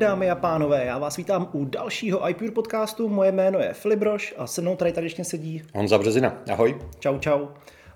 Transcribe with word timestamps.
Dámy 0.00 0.30
a 0.30 0.34
pánové, 0.34 0.84
já 0.84 0.98
vás 0.98 1.16
vítám 1.16 1.48
u 1.52 1.64
dalšího 1.64 2.28
iPure 2.28 2.50
podcastu. 2.50 3.08
Moje 3.08 3.32
jméno 3.32 3.58
je 3.58 3.72
Filibroš 3.72 4.34
a 4.38 4.46
se 4.46 4.60
mnou 4.60 4.76
tady 4.76 4.92
tradičně 4.92 5.24
sedí 5.24 5.62
Honza 5.74 5.98
Březina. 5.98 6.42
Ahoj. 6.52 6.78
Čau, 6.98 7.18
čau. 7.18 7.46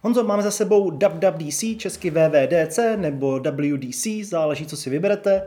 Honzo, 0.03 0.25
máme 0.25 0.43
za 0.43 0.51
sebou 0.51 0.91
WWDC, 0.91 1.65
česky 1.77 2.11
VVDC 2.11 2.79
nebo 2.97 3.41
WDC, 3.41 4.07
záleží, 4.23 4.67
co 4.67 4.77
si 4.77 4.91
vyberete. 4.91 5.47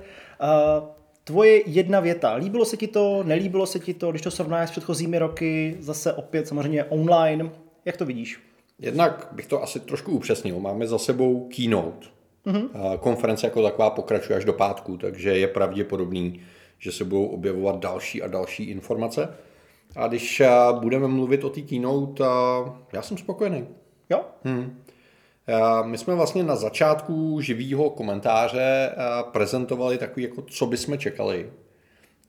Tvoje 1.23 1.61
jedna 1.65 1.99
věta. 1.99 2.33
Líbilo 2.33 2.65
se 2.65 2.77
ti 2.77 2.87
to, 2.87 3.23
nelíbilo 3.23 3.65
se 3.65 3.79
ti 3.79 3.93
to, 3.93 4.11
když 4.11 4.21
to 4.21 4.31
srovnáš 4.31 4.69
s 4.69 4.71
předchozími 4.71 5.19
roky, 5.19 5.77
zase 5.79 6.13
opět 6.13 6.47
samozřejmě 6.47 6.83
online. 6.83 7.49
Jak 7.85 7.97
to 7.97 8.05
vidíš? 8.05 8.39
Jednak 8.79 9.27
bych 9.31 9.45
to 9.45 9.63
asi 9.63 9.79
trošku 9.79 10.11
upřesnil. 10.11 10.59
Máme 10.59 10.87
za 10.87 10.97
sebou 10.97 11.49
keynote. 11.55 12.16
Mm-hmm. 12.47 12.97
Konference 12.99 13.47
jako 13.47 13.63
taková 13.63 13.89
pokračuje 13.89 14.37
až 14.37 14.45
do 14.45 14.53
pátku, 14.53 14.97
takže 14.97 15.37
je 15.37 15.47
pravděpodobný, 15.47 16.41
že 16.79 16.91
se 16.91 17.03
budou 17.03 17.25
objevovat 17.25 17.79
další 17.79 18.21
a 18.21 18.27
další 18.27 18.63
informace. 18.63 19.37
A 19.95 20.07
když 20.07 20.41
budeme 20.79 21.07
mluvit 21.07 21.43
o 21.43 21.49
té 21.49 21.61
keynote, 21.61 22.23
já 22.93 23.01
jsem 23.01 23.17
spokojený. 23.17 23.67
Jo? 24.09 24.21
Hmm. 24.43 24.83
My 25.83 25.97
jsme 25.97 26.15
vlastně 26.15 26.43
na 26.43 26.55
začátku 26.55 27.41
živého 27.41 27.89
komentáře 27.89 28.95
prezentovali 29.31 29.97
takový, 29.97 30.23
jako 30.23 30.41
co 30.41 30.65
bychom 30.65 30.97
čekali. 30.97 31.51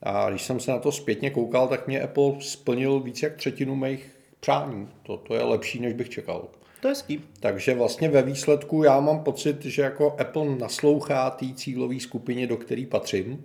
A 0.03 0.31
když 0.31 0.43
jsem 0.43 0.61
se 0.61 0.71
na 0.71 0.79
to 0.79 0.93
zpětně 0.93 1.31
koukal, 1.31 1.69
tak 1.69 1.87
mě 1.87 2.03
Apple 2.03 2.33
splnil 2.41 3.01
víc 3.01 3.23
jak 3.23 3.37
třetinu 3.37 3.77
mých 3.77 4.17
přání. 4.41 4.89
To, 5.03 5.17
to 5.17 5.35
je 5.35 5.43
lepší, 5.43 5.81
než 5.81 5.93
bych 5.93 6.09
čekal. 6.09 6.49
To 6.81 6.89
je 6.89 6.95
ský. 6.95 7.25
Takže 7.41 7.75
vlastně 7.75 8.09
ve 8.09 8.23
výsledku 8.23 8.83
já 8.83 9.01
mám 9.01 9.25
pocit, 9.25 9.65
že 9.65 9.83
jako 9.83 10.17
Apple 10.19 10.57
naslouchá 10.57 11.31
té 11.31 11.47
cílové 11.55 12.01
skupině, 12.01 12.47
do 12.47 12.57
které 12.57 12.85
patřím. 12.91 13.45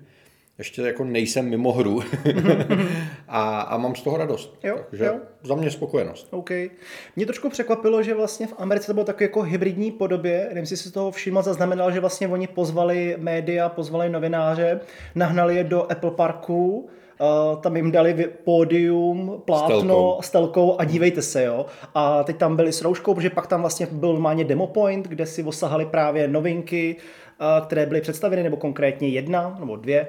Ještě 0.58 0.82
jako 0.82 1.04
nejsem 1.04 1.50
mimo 1.50 1.72
hru 1.72 2.04
a, 3.28 3.62
a 3.62 3.78
mám 3.78 3.96
z 3.96 4.02
toho 4.02 4.18
radost. 4.18 4.60
Jo, 4.64 4.80
Takže 4.90 5.06
jo. 5.06 5.20
za 5.44 5.56
mě 5.56 5.72
spokojenost. 5.72 6.28
OK. 6.32 6.50
Mě 7.16 7.26
trošku 7.26 7.50
překvapilo, 7.50 8.04
že 8.04 8.14
vlastně 8.14 8.48
v 8.48 8.54
Americe 8.58 8.88
to 8.88 8.94
bylo 8.94 9.06
takové 9.06 9.24
jako 9.24 9.42
hybridní 9.42 9.92
podobě. 9.92 10.40
Nevím, 10.40 10.58
jestli 10.58 10.78
si 10.78 10.90
z 10.90 10.92
toho 10.92 11.12
všiml, 11.12 11.42
zaznamenal, 11.42 11.92
že 11.92 12.00
vlastně 12.00 12.28
oni 12.28 12.48
pozvali 12.48 13.16
média, 13.20 13.70
pozvali 13.70 14.10
novináře, 14.10 14.80
nahnali 15.16 15.56
je 15.56 15.64
do 15.64 15.92
Apple 15.92 16.12
Parku, 16.12 16.90
Uh, 17.22 17.62
tam 17.62 17.76
jim 17.76 17.92
dali 17.92 18.30
pódium, 18.44 19.42
plátno, 19.46 19.78
Stelkou. 19.78 20.18
stelkou 20.22 20.80
a 20.80 20.84
dívejte 20.84 21.22
se, 21.22 21.44
jo. 21.44 21.66
A 21.96 22.24
teď 22.24 22.38
tam 22.38 22.56
byli 22.56 22.74
s 22.74 22.82
rouškou, 22.82 23.14
protože 23.14 23.30
pak 23.30 23.48
tam 23.48 23.62
vlastně 23.62 23.88
byl 23.92 24.14
normálně 24.14 24.44
demo 24.44 24.68
point, 24.68 25.08
kde 25.08 25.26
si 25.26 25.44
osahali 25.44 25.86
právě 25.86 26.28
novinky, 26.28 26.96
uh, 27.42 27.66
které 27.68 27.86
byly 27.86 28.02
představeny, 28.02 28.44
nebo 28.44 28.58
konkrétně 28.58 29.08
jedna 29.08 29.58
nebo 29.60 29.76
dvě. 29.76 30.08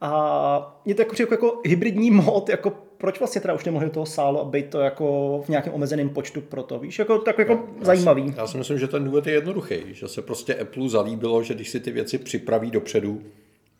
A 0.00 0.80
je 0.84 0.94
to 0.94 1.02
jako, 1.02 1.14
jako, 1.20 1.34
jako 1.34 1.60
hybridní 1.64 2.10
mod, 2.10 2.48
jako 2.48 2.72
proč 2.98 3.18
vlastně 3.18 3.40
teda 3.40 3.54
už 3.54 3.64
nemohli 3.64 3.86
do 3.86 3.92
toho 3.92 4.06
sálu 4.06 4.40
a 4.40 4.44
být 4.44 4.66
to 4.70 4.80
jako 4.80 5.38
v 5.46 5.48
nějakém 5.48 5.74
omezeném 5.74 6.08
počtu 6.08 6.40
pro 6.40 6.62
to, 6.62 6.78
víš, 6.78 6.98
jako, 6.98 7.18
tak 7.18 7.38
jako 7.38 7.52
Já 7.52 7.84
zajímavý. 7.84 8.32
Si, 8.32 8.38
já 8.38 8.46
si 8.46 8.58
myslím, 8.58 8.78
že 8.78 8.88
ten 8.88 9.04
důvod 9.04 9.26
je 9.26 9.32
jednoduchý, 9.32 9.76
že 9.90 10.08
se 10.08 10.22
prostě 10.22 10.54
Apple 10.54 10.88
zalíbilo, 10.88 11.42
že 11.42 11.54
když 11.54 11.70
si 11.70 11.80
ty 11.80 11.90
věci 11.90 12.18
připraví 12.18 12.70
dopředu, 12.70 13.20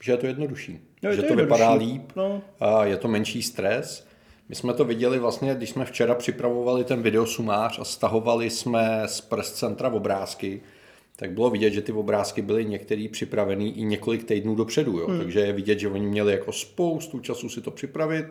že 0.02 0.12
je 0.12 0.16
to 0.16 0.26
jednodušší. 0.26 0.80
Jo, 1.02 1.10
je 1.10 1.16
že 1.16 1.22
to 1.22 1.28
to, 1.28 1.36
vypadá 1.36 1.72
líp, 1.72 2.12
No. 2.16 2.42
a 2.60 2.84
je 2.84 2.96
to 2.96 3.08
menší 3.08 3.42
stres. 3.42 4.06
My 4.48 4.54
jsme 4.54 4.74
to 4.74 4.84
viděli 4.84 5.18
vlastně, 5.18 5.54
když 5.54 5.70
jsme 5.70 5.84
včera 5.84 6.14
připravovali 6.14 6.84
ten 6.84 7.02
videosumář 7.02 7.78
a 7.78 7.84
stahovali 7.84 8.50
jsme 8.50 9.02
z 9.06 9.20
press 9.20 9.52
centra 9.52 9.88
obrázky, 9.92 10.60
tak 11.16 11.30
bylo 11.30 11.50
vidět, 11.50 11.70
že 11.70 11.82
ty 11.82 11.92
obrázky 11.92 12.42
byly 12.42 12.64
některý 12.64 13.08
připravený 13.08 13.78
i 13.78 13.84
několik 13.84 14.24
týdnů 14.24 14.54
dopředu. 14.54 14.98
Jo? 14.98 15.06
Hmm. 15.08 15.18
Takže 15.18 15.40
je 15.40 15.52
vidět, 15.52 15.78
že 15.78 15.88
oni 15.88 16.06
měli 16.06 16.32
jako 16.32 16.52
spoustu 16.52 17.20
času 17.20 17.48
si 17.48 17.60
to 17.60 17.70
připravit. 17.70 18.26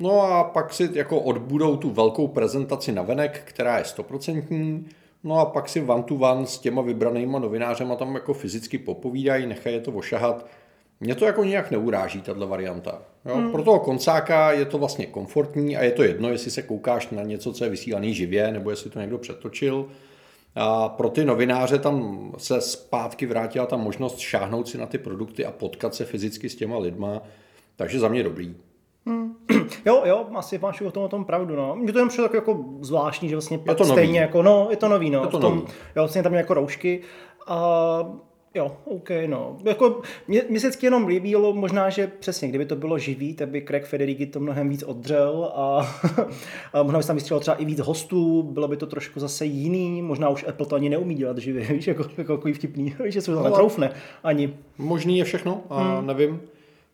No 0.00 0.22
a 0.22 0.44
pak 0.44 0.74
si 0.74 0.90
jako 0.92 1.20
odbudou 1.20 1.76
tu 1.76 1.90
velkou 1.90 2.28
prezentaci 2.28 2.92
na 2.92 3.02
venek, 3.02 3.40
která 3.44 3.78
je 3.78 3.84
stoprocentní. 3.84 4.86
No 5.24 5.38
a 5.38 5.44
pak 5.44 5.68
si 5.68 5.80
one 5.82 6.02
to 6.02 6.14
one 6.14 6.46
s 6.46 6.58
těma 6.58 6.82
vybranýma 6.82 7.38
novinářema 7.38 7.96
tam 7.96 8.14
jako 8.14 8.34
fyzicky 8.34 8.78
popovídají, 8.78 9.46
nechají 9.46 9.74
je 9.76 9.80
to 9.80 9.92
ošahat. 9.92 10.46
Mě 11.00 11.14
to 11.14 11.24
jako 11.24 11.44
nějak 11.44 11.70
neuráží, 11.70 12.20
tato 12.20 12.48
varianta. 12.48 13.02
Jo? 13.24 13.34
Hmm. 13.34 13.52
Pro 13.52 13.62
toho 13.62 13.78
koncáka 13.80 14.52
je 14.52 14.64
to 14.64 14.78
vlastně 14.78 15.06
komfortní 15.06 15.76
a 15.76 15.82
je 15.82 15.90
to 15.92 16.02
jedno, 16.02 16.28
jestli 16.30 16.50
se 16.50 16.62
koukáš 16.62 17.10
na 17.10 17.22
něco, 17.22 17.52
co 17.52 17.64
je 17.64 17.70
vysílaný 17.70 18.14
živě, 18.14 18.52
nebo 18.52 18.70
jestli 18.70 18.90
to 18.90 19.00
někdo 19.00 19.18
přetočil. 19.18 19.86
A 20.54 20.88
pro 20.88 21.08
ty 21.08 21.24
novináře 21.24 21.78
tam 21.78 22.32
se 22.38 22.60
zpátky 22.60 23.26
vrátila 23.26 23.66
ta 23.66 23.76
možnost 23.76 24.18
šáhnout 24.18 24.68
si 24.68 24.78
na 24.78 24.86
ty 24.86 24.98
produkty 24.98 25.44
a 25.46 25.50
potkat 25.52 25.94
se 25.94 26.04
fyzicky 26.04 26.48
s 26.48 26.56
těma 26.56 26.78
lidma. 26.78 27.22
Takže 27.76 27.98
za 28.00 28.08
mě 28.08 28.22
dobrý. 28.22 28.56
Jo, 29.86 30.02
jo, 30.04 30.26
asi 30.34 30.58
máš 30.58 30.80
o 30.80 30.90
tom, 30.90 31.02
o 31.02 31.08
tom 31.08 31.24
pravdu, 31.24 31.56
no. 31.56 31.76
Mně 31.76 31.92
to 31.92 31.98
jen 31.98 32.08
přišlo 32.08 32.24
tak 32.24 32.34
jako 32.34 32.64
zvláštní, 32.80 33.28
že 33.28 33.34
vlastně 33.34 33.60
Je 33.68 33.74
to 33.74 33.84
stejně 33.84 34.06
nový. 34.06 34.14
jako, 34.16 34.42
no, 34.42 34.66
je 34.70 34.76
to 34.76 34.88
nový, 34.88 35.10
no. 35.10 35.20
Je 35.20 35.26
to 35.26 35.38
v 35.38 35.40
tom, 35.40 35.54
nový. 35.56 35.66
Jo, 35.66 35.72
vlastně 36.02 36.22
tam 36.22 36.34
jako 36.34 36.54
roušky 36.54 37.02
a 37.46 37.58
Jo, 38.56 38.76
OK, 38.84 39.10
no. 39.26 39.56
Jako, 39.64 40.02
mě, 40.28 40.42
mě 40.50 40.60
se 40.60 40.68
vždycky 40.68 40.86
jenom 40.86 41.06
líbilo, 41.06 41.52
možná, 41.52 41.90
že 41.90 42.06
přesně, 42.06 42.48
kdyby 42.48 42.66
to 42.66 42.76
bylo 42.76 42.98
živý, 42.98 43.34
tak 43.34 43.48
by 43.48 43.64
Craig 43.66 43.84
Federighi 43.84 44.26
to 44.26 44.40
mnohem 44.40 44.68
víc 44.68 44.82
oddřel 44.82 45.52
a, 45.54 45.96
a 46.72 46.82
možná 46.82 46.98
by 46.98 47.02
se 47.02 47.06
tam 47.06 47.16
vystřelilo 47.16 47.40
třeba 47.40 47.56
i 47.56 47.64
víc 47.64 47.80
hostů, 47.80 48.42
bylo 48.42 48.68
by 48.68 48.76
to 48.76 48.86
trošku 48.86 49.20
zase 49.20 49.44
jiný, 49.44 50.02
možná 50.02 50.28
už 50.28 50.44
Apple 50.48 50.66
to 50.66 50.76
ani 50.76 50.88
neumí 50.88 51.14
dělat 51.14 51.38
živě, 51.38 51.66
víš, 51.72 51.86
jako, 51.86 52.06
jako 52.16 52.36
takový 52.36 52.54
vtipný, 52.54 52.84
víš, 53.04 53.14
že 53.14 53.20
se 53.20 53.32
to 53.34 53.42
netroufne 53.42 53.90
ani. 54.24 54.54
Možný 54.78 55.18
je 55.18 55.24
všechno, 55.24 55.62
a 55.70 55.82
hmm. 55.82 56.06
nevím. 56.06 56.40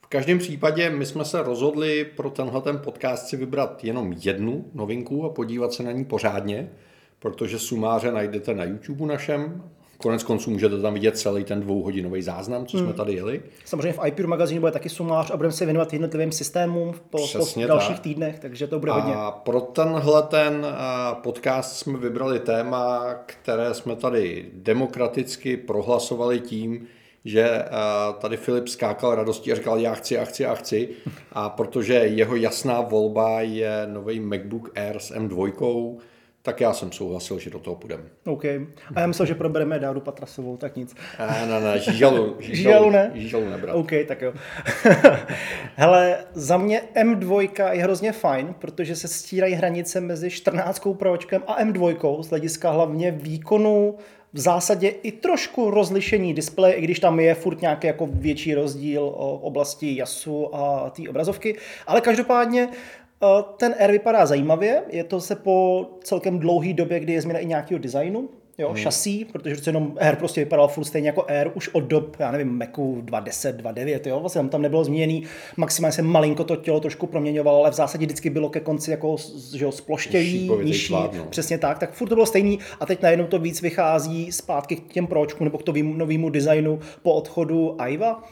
V 0.00 0.06
každém 0.06 0.39
případě 0.39 0.91
my 0.91 1.06
jsme 1.06 1.25
se 1.25 1.43
rozhodli 1.43 2.05
pro 2.17 2.31
tenhle 2.31 2.61
ten 2.61 2.79
podcast 2.79 3.27
si 3.27 3.37
vybrat 3.37 3.84
jenom 3.84 4.15
jednu 4.23 4.65
novinku 4.75 5.25
a 5.25 5.31
podívat 5.31 5.73
se 5.73 5.83
na 5.83 5.93
ní 5.93 6.05
pořádně, 6.05 6.71
protože 7.19 7.59
sumáře 7.59 8.12
najdete 8.12 8.55
na 8.55 8.65
YouTube 8.65 9.06
našem. 9.06 9.62
Konec 10.02 10.22
konců 10.22 10.50
můžete 10.50 10.80
tam 10.80 10.94
vidět 10.94 11.18
celý 11.18 11.44
ten 11.44 11.60
dvouhodinový 11.60 12.22
záznam, 12.22 12.66
co 12.66 12.78
jsme 12.78 12.92
tady 12.92 13.14
jeli. 13.14 13.42
Samozřejmě 13.64 13.92
v 13.92 14.06
iPure 14.06 14.28
magazínu 14.28 14.60
bude 14.60 14.72
taky 14.72 14.88
sumář 14.88 15.30
a 15.30 15.36
budeme 15.36 15.52
se 15.52 15.64
věnovat 15.64 15.92
jednotlivým 15.92 16.32
systémům 16.32 16.94
po, 17.10 17.18
po 17.38 17.60
dalších 17.66 17.96
tak. 17.96 18.00
týdnech, 18.00 18.38
takže 18.38 18.66
to 18.66 18.78
bude 18.78 18.92
hodně. 18.92 19.14
A 19.14 19.30
pro 19.30 19.60
tenhle 19.60 20.22
ten 20.22 20.66
a, 20.76 21.14
podcast 21.14 21.76
jsme 21.76 21.98
vybrali 21.98 22.38
téma, 22.38 23.14
které 23.26 23.74
jsme 23.74 23.96
tady 23.96 24.50
demokraticky 24.52 25.56
prohlasovali 25.56 26.40
tím, 26.40 26.86
že 27.24 27.62
a, 27.62 28.12
tady 28.20 28.36
Filip 28.36 28.69
skákal 28.69 29.14
radostí 29.14 29.52
a 29.52 29.54
říkal 29.54 29.78
já 29.78 29.94
chci, 29.94 30.14
já 30.14 30.24
chci, 30.24 30.42
já 30.42 30.54
chci. 30.54 30.88
A 31.32 31.48
protože 31.48 31.94
jeho 31.94 32.36
jasná 32.36 32.80
volba 32.80 33.40
je 33.40 33.86
nový 33.92 34.20
MacBook 34.20 34.70
Air 34.74 34.98
s 34.98 35.14
M2, 35.14 35.96
tak 36.42 36.60
já 36.60 36.72
jsem 36.72 36.92
souhlasil, 36.92 37.38
že 37.38 37.50
do 37.50 37.58
toho 37.58 37.76
půjdeme. 37.76 38.03
OK. 38.26 38.44
A 38.94 39.00
já 39.00 39.06
myslel, 39.06 39.26
že 39.26 39.34
probereme 39.34 39.78
Dáru 39.78 40.00
Patrasovou, 40.00 40.56
tak 40.56 40.76
nic. 40.76 40.94
Ne, 41.19 41.47
ne, 41.47 41.60
ne, 41.60 41.78
žížalu, 41.78 42.36
Žížalu 42.41 42.91
ne? 42.91 43.10
Žížalu 43.14 43.50
nebrat. 43.50 43.76
OK, 43.76 43.91
tak 44.08 44.22
jo. 44.22 44.32
Hele, 45.76 46.19
za 46.34 46.56
mě 46.56 46.82
M2 46.94 47.70
je 47.72 47.82
hrozně 47.82 48.12
fajn, 48.12 48.55
protože 48.58 48.96
se 48.96 49.08
stírají 49.08 49.55
hranice 49.55 50.00
mezi 50.00 50.31
14 50.31 50.82
Pročkem 50.99 51.43
a 51.46 51.64
M2 51.64 52.22
z 52.22 52.28
hlediska 52.28 52.70
hlavně 52.70 53.11
výkonu, 53.11 53.99
v 54.32 54.38
zásadě 54.38 54.88
i 54.88 55.12
trošku 55.12 55.70
rozlišení 55.70 56.34
displeje, 56.34 56.75
i 56.75 56.82
když 56.82 57.00
tam 57.00 57.20
je 57.20 57.34
furt 57.34 57.61
nějaký 57.61 57.87
jako 57.87 58.08
větší 58.12 58.55
rozdíl 58.55 59.02
o 59.05 59.38
oblasti 59.38 59.96
jasu 59.96 60.55
a 60.56 60.90
té 60.90 61.02
obrazovky, 61.08 61.56
ale 61.87 62.00
každopádně 62.00 62.69
ten 63.56 63.74
Air 63.78 63.90
vypadá 63.90 64.26
zajímavě, 64.26 64.82
je 64.88 65.04
to 65.04 65.20
se 65.20 65.36
po 65.36 65.86
celkem 66.04 66.38
dlouhé 66.38 66.72
době, 66.72 67.00
kdy 67.00 67.12
je 67.12 67.22
změna 67.22 67.38
i 67.38 67.46
nějakého 67.46 67.78
designu, 67.78 68.28
jo, 68.58 68.69
hmm. 68.69 68.76
šasí, 68.76 69.24
protože 69.24 69.54
přece 69.54 69.70
jenom 69.70 69.94
Air 70.00 70.16
prostě 70.16 70.40
vypadal 70.40 70.69
furt 70.69 70.84
stejně 70.84 71.08
jako 71.08 71.24
Air 71.28 71.50
už 71.54 71.69
od 71.69 71.84
dob, 71.84 72.16
já 72.19 72.30
nevím, 72.30 72.58
Macu 72.58 73.02
2.10, 73.04 73.56
2.9, 73.56 74.00
jo, 74.08 74.20
vlastně 74.20 74.38
tam, 74.38 74.48
tam 74.48 74.62
nebylo 74.62 74.84
změněný, 74.84 75.22
maximálně 75.56 75.92
se 75.92 76.02
malinko 76.02 76.44
to 76.44 76.56
tělo 76.56 76.80
trošku 76.80 77.06
proměňovalo, 77.06 77.60
ale 77.60 77.70
v 77.70 77.74
zásadě 77.74 78.06
vždycky 78.06 78.30
bylo 78.30 78.50
ke 78.50 78.60
konci 78.60 78.90
jako 78.90 79.16
že 79.56 79.64
jo, 79.64 79.72
sploštělý, 79.72 80.40
Šípovitý 80.40 80.69
nižší, 80.69 80.92
no. 80.92 81.24
přesně 81.30 81.58
tak, 81.58 81.78
tak 81.78 81.92
furt 81.92 82.08
to 82.08 82.14
bylo 82.14 82.26
stejný 82.26 82.58
a 82.80 82.86
teď 82.86 83.02
najednou 83.02 83.26
to 83.26 83.38
víc 83.38 83.62
vychází 83.62 84.32
zpátky 84.32 84.76
k 84.76 84.92
těm 84.92 85.06
pročkům 85.06 85.44
nebo 85.44 85.58
k 85.58 85.62
tomu 85.62 85.94
novému 85.94 86.30
designu 86.30 86.78
po 87.02 87.12
odchodu 87.12 87.82
Aiva. 87.82 88.22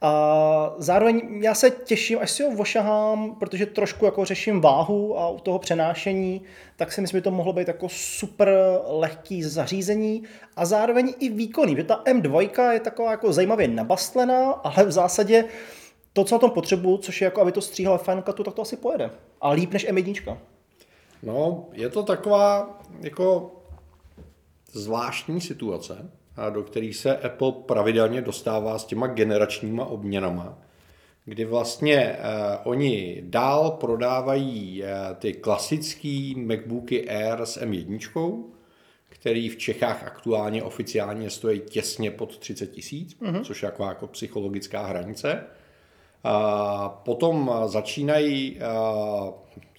A 0.00 0.74
zároveň 0.78 1.40
já 1.42 1.54
se 1.54 1.70
těším, 1.70 2.18
až 2.18 2.30
si 2.30 2.42
ho 2.42 2.50
ošahám, 2.58 3.34
protože 3.34 3.66
trošku 3.66 4.04
jako 4.04 4.24
řeším 4.24 4.60
váhu 4.60 5.18
a 5.18 5.28
u 5.28 5.38
toho 5.38 5.58
přenášení, 5.58 6.42
tak 6.76 6.92
si 6.92 7.00
myslím, 7.00 7.18
že 7.18 7.22
to 7.22 7.30
mohlo 7.30 7.52
být 7.52 7.68
jako 7.68 7.88
super 7.88 8.50
lehký 8.86 9.42
zařízení 9.42 10.22
a 10.56 10.64
zároveň 10.64 11.14
i 11.18 11.28
výkonný, 11.28 11.76
že 11.76 11.84
ta 11.84 12.02
M2 12.04 12.70
je 12.70 12.80
taková 12.80 13.10
jako 13.10 13.32
zajímavě 13.32 13.68
nabastlená, 13.68 14.50
ale 14.50 14.86
v 14.86 14.92
zásadě 14.92 15.44
to, 16.12 16.24
co 16.24 16.34
na 16.34 16.38
tom 16.38 16.50
potřebuju, 16.50 16.96
což 16.96 17.20
je 17.20 17.24
jako, 17.24 17.40
aby 17.40 17.52
to 17.52 17.60
stříhalo 17.60 17.98
Final 17.98 18.22
tak 18.22 18.36
to 18.54 18.62
asi 18.62 18.76
pojede. 18.76 19.10
A 19.40 19.50
líp 19.50 19.72
než 19.72 19.88
M1. 19.88 20.38
No, 21.22 21.66
je 21.72 21.88
to 21.88 22.02
taková 22.02 22.78
jako 23.00 23.52
zvláštní 24.72 25.40
situace, 25.40 26.10
do 26.50 26.62
kterých 26.62 26.96
se 26.96 27.16
Apple 27.16 27.52
pravidelně 27.52 28.22
dostává 28.22 28.78
s 28.78 28.84
těma 28.84 29.06
generačníma 29.06 29.84
obměnama. 29.84 30.58
kdy 31.24 31.44
vlastně 31.44 32.16
uh, 32.18 32.70
oni 32.70 33.22
dál 33.24 33.70
prodávají 33.70 34.82
uh, 34.82 34.88
ty 35.16 35.32
klasické 35.32 36.32
MacBooky 36.36 37.10
Air 37.10 37.46
s 37.46 37.60
M1, 37.60 38.44
který 39.08 39.48
v 39.48 39.56
Čechách 39.56 40.04
aktuálně 40.04 40.62
oficiálně 40.62 41.30
stojí 41.30 41.60
těsně 41.60 42.10
pod 42.10 42.38
30 42.38 42.66
tisíc, 42.66 43.20
mm-hmm. 43.20 43.42
což 43.42 43.62
je 43.62 43.66
jako, 43.66 43.84
jako 43.84 44.06
psychologická 44.06 44.86
hranice. 44.86 45.44
A 46.24 46.88
potom 46.88 47.52
začínají 47.66 48.60
uh, 48.60 49.34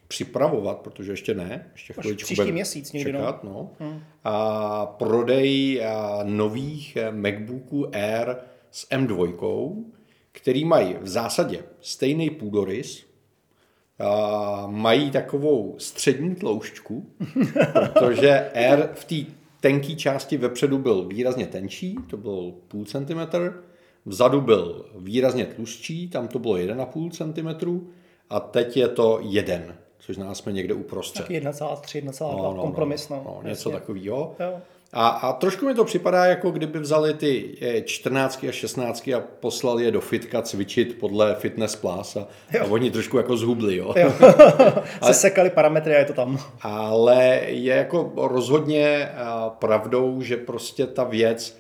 připravovat, 0.10 0.80
protože 0.80 1.12
ještě 1.12 1.34
ne, 1.34 1.70
ještě 1.72 1.94
chviličku 1.94 2.26
příští 2.26 2.52
měsíc 2.52 2.92
někdy, 2.92 3.12
čekat, 3.12 3.44
no. 3.44 3.72
Hmm. 3.80 4.00
A 4.24 4.86
prodej 4.86 5.86
a 5.86 6.20
nových 6.24 6.98
MacBooků 7.12 7.96
Air 7.96 8.36
s 8.72 8.90
M2, 8.90 9.84
který 10.32 10.66
mají 10.66 10.96
v 11.02 11.08
zásadě 11.08 11.64
stejný 11.82 12.30
půdorys, 12.30 13.06
a 14.00 14.68
mají 14.68 15.12
takovou 15.12 15.76
střední 15.78 16.36
tloušťku, 16.36 17.06
protože 17.94 18.50
Air 18.54 18.90
v 18.94 19.06
té 19.06 19.32
tenké 19.60 19.96
části 19.96 20.38
vepředu 20.38 20.78
byl 20.78 21.06
výrazně 21.06 21.48
tenčí, 21.48 21.96
to 22.10 22.18
byl 22.18 22.54
půl 22.68 22.86
centimetr, 22.86 23.64
vzadu 24.06 24.42
byl 24.42 24.86
výrazně 24.98 25.46
tlustší, 25.46 26.08
tam 26.10 26.28
to 26.28 26.40
bylo 26.40 26.56
1,5 26.56 27.12
cm 27.12 27.90
a 28.30 28.40
teď 28.40 28.78
je 28.78 28.88
to 28.88 29.20
jeden 29.22 29.76
což 30.00 30.18
nás 30.18 30.38
jsme 30.38 30.52
někde 30.52 30.74
uprostřed. 30.74 31.22
Tak 31.22 31.32
1,3, 31.32 32.06
1,2 32.06 32.38
no, 32.38 32.54
no, 32.54 32.62
kompromis. 32.62 33.10
No, 33.10 33.22
no, 33.26 33.50
něco 33.50 33.70
takového. 33.70 34.36
A, 34.94 35.08
a 35.08 35.34
trošku 35.34 35.66
mi 35.66 35.74
to 35.74 35.86
připadá, 35.86 36.26
jako 36.26 36.52
kdyby 36.52 36.80
vzali 36.80 37.14
ty 37.14 37.58
14 37.86 38.46
a 38.50 38.52
16 38.52 39.08
a 39.08 39.22
poslali 39.40 39.84
je 39.84 39.92
do 39.92 40.02
fitka 40.02 40.42
cvičit 40.42 41.00
podle 41.00 41.36
Fitness 41.36 41.76
Plus 41.76 42.18
a, 42.18 42.28
a 42.62 42.66
oni 42.70 42.92
trošku 42.92 43.18
jako 43.18 43.38
zhubli. 43.38 43.76
Jo. 43.76 43.94
jo. 43.98 44.14
Se 45.04 45.14
sekali 45.14 45.50
parametry 45.50 45.96
a 45.96 46.00
je 46.00 46.06
to 46.06 46.14
tam. 46.14 46.40
Ale 46.62 47.42
je 47.46 47.76
jako 47.76 48.12
rozhodně 48.16 49.12
pravdou, 49.60 50.22
že 50.22 50.38
prostě 50.38 50.88
ta 50.88 51.04
věc 51.04 51.60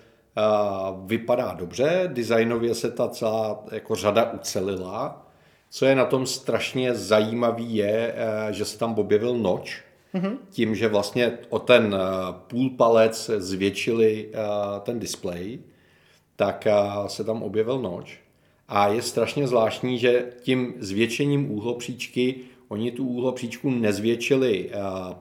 vypadá 1.05 1.53
dobře, 1.53 2.09
designově 2.13 2.75
se 2.75 2.91
ta 2.91 3.07
celá 3.07 3.63
jako 3.71 3.95
řada 3.95 4.31
ucelila 4.31 5.28
co 5.69 5.85
je 5.85 5.95
na 5.95 6.05
tom 6.05 6.25
strašně 6.25 6.95
zajímavý 6.95 7.75
je, 7.75 8.13
eh, 8.15 8.53
že 8.53 8.65
se 8.65 8.79
tam 8.79 8.99
objevil 8.99 9.37
noč, 9.37 9.81
mm-hmm. 10.13 10.37
tím, 10.49 10.75
že 10.75 10.87
vlastně 10.87 11.37
o 11.49 11.59
ten 11.59 11.95
eh, 11.95 12.33
půl 12.47 12.69
palec 12.69 13.29
zvětšili 13.37 14.29
eh, 14.33 14.37
ten 14.79 14.99
displej, 14.99 15.59
tak 16.35 16.67
se 17.07 17.23
tam 17.23 17.43
objevil 17.43 17.79
noč. 17.79 18.19
A 18.67 18.87
je 18.87 19.01
strašně 19.01 19.47
zvláštní, 19.47 19.99
že 19.99 20.25
tím 20.41 20.73
zvětšením 20.79 21.51
úhlopříčky 21.51 22.35
oni 22.67 22.91
tu 22.91 23.07
úhlopříčku 23.07 23.69
nezvětšili 23.69 24.71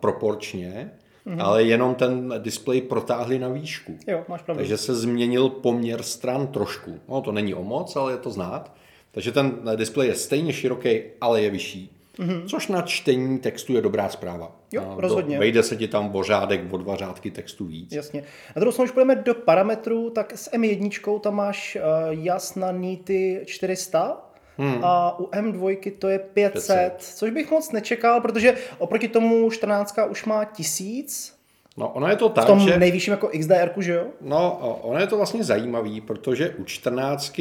proporčně, 0.00 0.91
mm-hmm. 1.27 1.43
ale 1.43 1.62
jenom 1.62 1.95
ten 1.95 2.35
displej 2.39 2.81
protáhli 2.81 3.39
na 3.39 3.49
výšku. 3.49 3.99
Jo, 4.06 4.25
máš 4.29 4.43
pravdu. 4.43 4.61
Takže 4.61 4.77
se 4.77 4.95
změnil 4.95 5.49
poměr 5.49 6.03
stran 6.03 6.47
trošku. 6.47 7.00
No, 7.09 7.21
to 7.21 7.33
není 7.33 7.55
o 7.55 7.65
moc, 7.65 7.97
ale 7.97 8.12
je 8.12 8.19
to 8.19 8.31
znát. 8.31 8.73
Takže 9.12 9.32
ten 9.32 9.60
displej 9.76 10.08
je 10.08 10.14
stejně 10.14 10.52
široký, 10.52 11.00
ale 11.20 11.43
je 11.43 11.50
vyšší. 11.50 11.99
Mm-hmm. 12.19 12.46
Což 12.46 12.69
na 12.69 12.82
čtení 12.82 13.38
textu 13.38 13.75
je 13.75 13.82
dobrá 13.82 14.08
zpráva. 14.08 14.56
Jo, 14.72 14.82
no, 14.84 15.00
rozhodně. 15.00 15.37
Do, 15.37 15.40
vejde 15.40 15.62
se 15.62 15.76
ti 15.76 15.88
tam 15.88 16.16
o 16.16 16.22
řádek, 16.22 16.72
o 16.72 16.76
dva 16.76 16.96
řádky 16.96 17.31
textu 17.31 17.64
víc. 17.64 17.93
Jasně. 17.93 18.25
Na 18.56 18.60
druhou 18.60 18.72
stranu, 18.72 18.84
když 18.84 18.93
půjdeme 18.93 19.14
do 19.14 19.34
parametrů, 19.34 20.10
tak 20.10 20.32
s 20.32 20.50
M1 20.50 21.20
tam 21.20 21.34
máš 21.34 21.76
uh, 21.76 22.25
jasná 22.25 22.72
nity 22.72 23.43
400, 23.46 24.25
Hmm. 24.60 24.84
A 24.84 25.19
u 25.19 25.26
M2 25.26 25.93
to 25.99 26.08
je 26.08 26.19
500, 26.19 26.52
500, 26.52 27.16
což 27.16 27.31
bych 27.31 27.50
moc 27.50 27.72
nečekal, 27.72 28.20
protože 28.20 28.54
oproti 28.78 29.08
tomu 29.08 29.50
14 29.50 29.99
už 30.11 30.25
má 30.25 30.44
1000. 30.44 31.34
No, 31.76 31.88
ono 31.88 32.08
je 32.08 32.16
to 32.16 32.28
tak, 32.28 32.44
v 32.44 32.46
tom 32.46 32.61
že... 32.61 32.78
nejvyšším 32.78 33.11
jako 33.11 33.31
XDR, 33.38 33.70
že 33.78 33.93
jo? 33.93 34.06
No, 34.20 34.58
ono 34.82 35.00
je 35.00 35.06
to 35.06 35.16
vlastně 35.16 35.44
zajímavý, 35.44 36.00
protože 36.00 36.50
u 36.50 36.64
14 36.64 37.40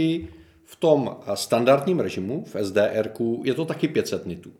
v 0.70 0.76
tom 0.76 1.18
standardním 1.34 2.00
režimu, 2.00 2.44
v 2.44 2.56
SDR, 2.64 3.12
je 3.44 3.54
to 3.54 3.66
taky 3.66 3.88
500 3.88 4.26
nitů. 4.26 4.52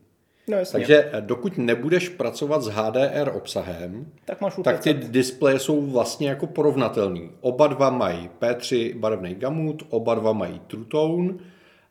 No, 0.50 0.58
Takže 0.72 1.10
eh, 1.14 1.22
dokud 1.22 1.58
nebudeš 1.58 2.10
pracovat 2.10 2.64
s 2.64 2.68
HDR 2.68 3.32
obsahem, 3.36 4.06
tak, 4.26 4.42
máš 4.42 4.54
tak 4.64 4.80
ty 4.80 4.94
displeje 4.94 5.60
jsou 5.60 5.82
vlastně 5.82 6.30
jako 6.30 6.48
porovnatelný. 6.48 7.32
Oba 7.42 7.68
dva 7.68 7.90
mají 7.90 8.30
P3 8.40 8.96
barevný 9.00 9.36
gamut, 9.36 9.84
oba 9.90 10.16
dva 10.16 10.34
mají 10.34 10.62
True 10.68 10.86
Tone 10.86 11.34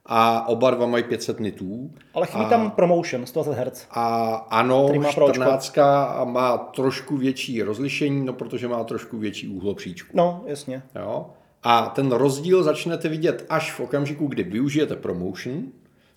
a 0.07 0.49
oba 0.49 0.71
dva 0.71 0.87
mají 0.87 1.05
500 1.05 1.41
nitů. 1.41 1.91
Ale 2.15 2.27
chybí 2.27 2.45
a, 2.45 2.49
tam 2.49 2.71
promotion 2.71 3.27
120 3.27 3.65
Hz. 3.65 3.87
A 3.91 4.35
ano, 4.51 4.89
má 4.99 5.13
14 5.13 5.77
má 6.25 6.59
trošku 6.59 7.17
větší 7.17 7.63
rozlišení, 7.63 8.27
no 8.27 8.33
protože 8.33 8.69
má 8.69 8.85
trošku 8.85 9.19
větší 9.19 9.49
úhlopříčku. 9.49 10.17
No, 10.17 10.45
jasně. 10.47 10.83
Jo? 10.95 11.27
A 11.69 11.93
ten 11.95 12.13
rozdíl 12.13 12.63
začnete 12.63 13.09
vidět 13.09 13.47
až 13.49 13.73
v 13.73 13.81
okamžiku, 13.81 14.27
kdy 14.27 14.43
využijete 14.43 14.97
promotion, 14.97 15.63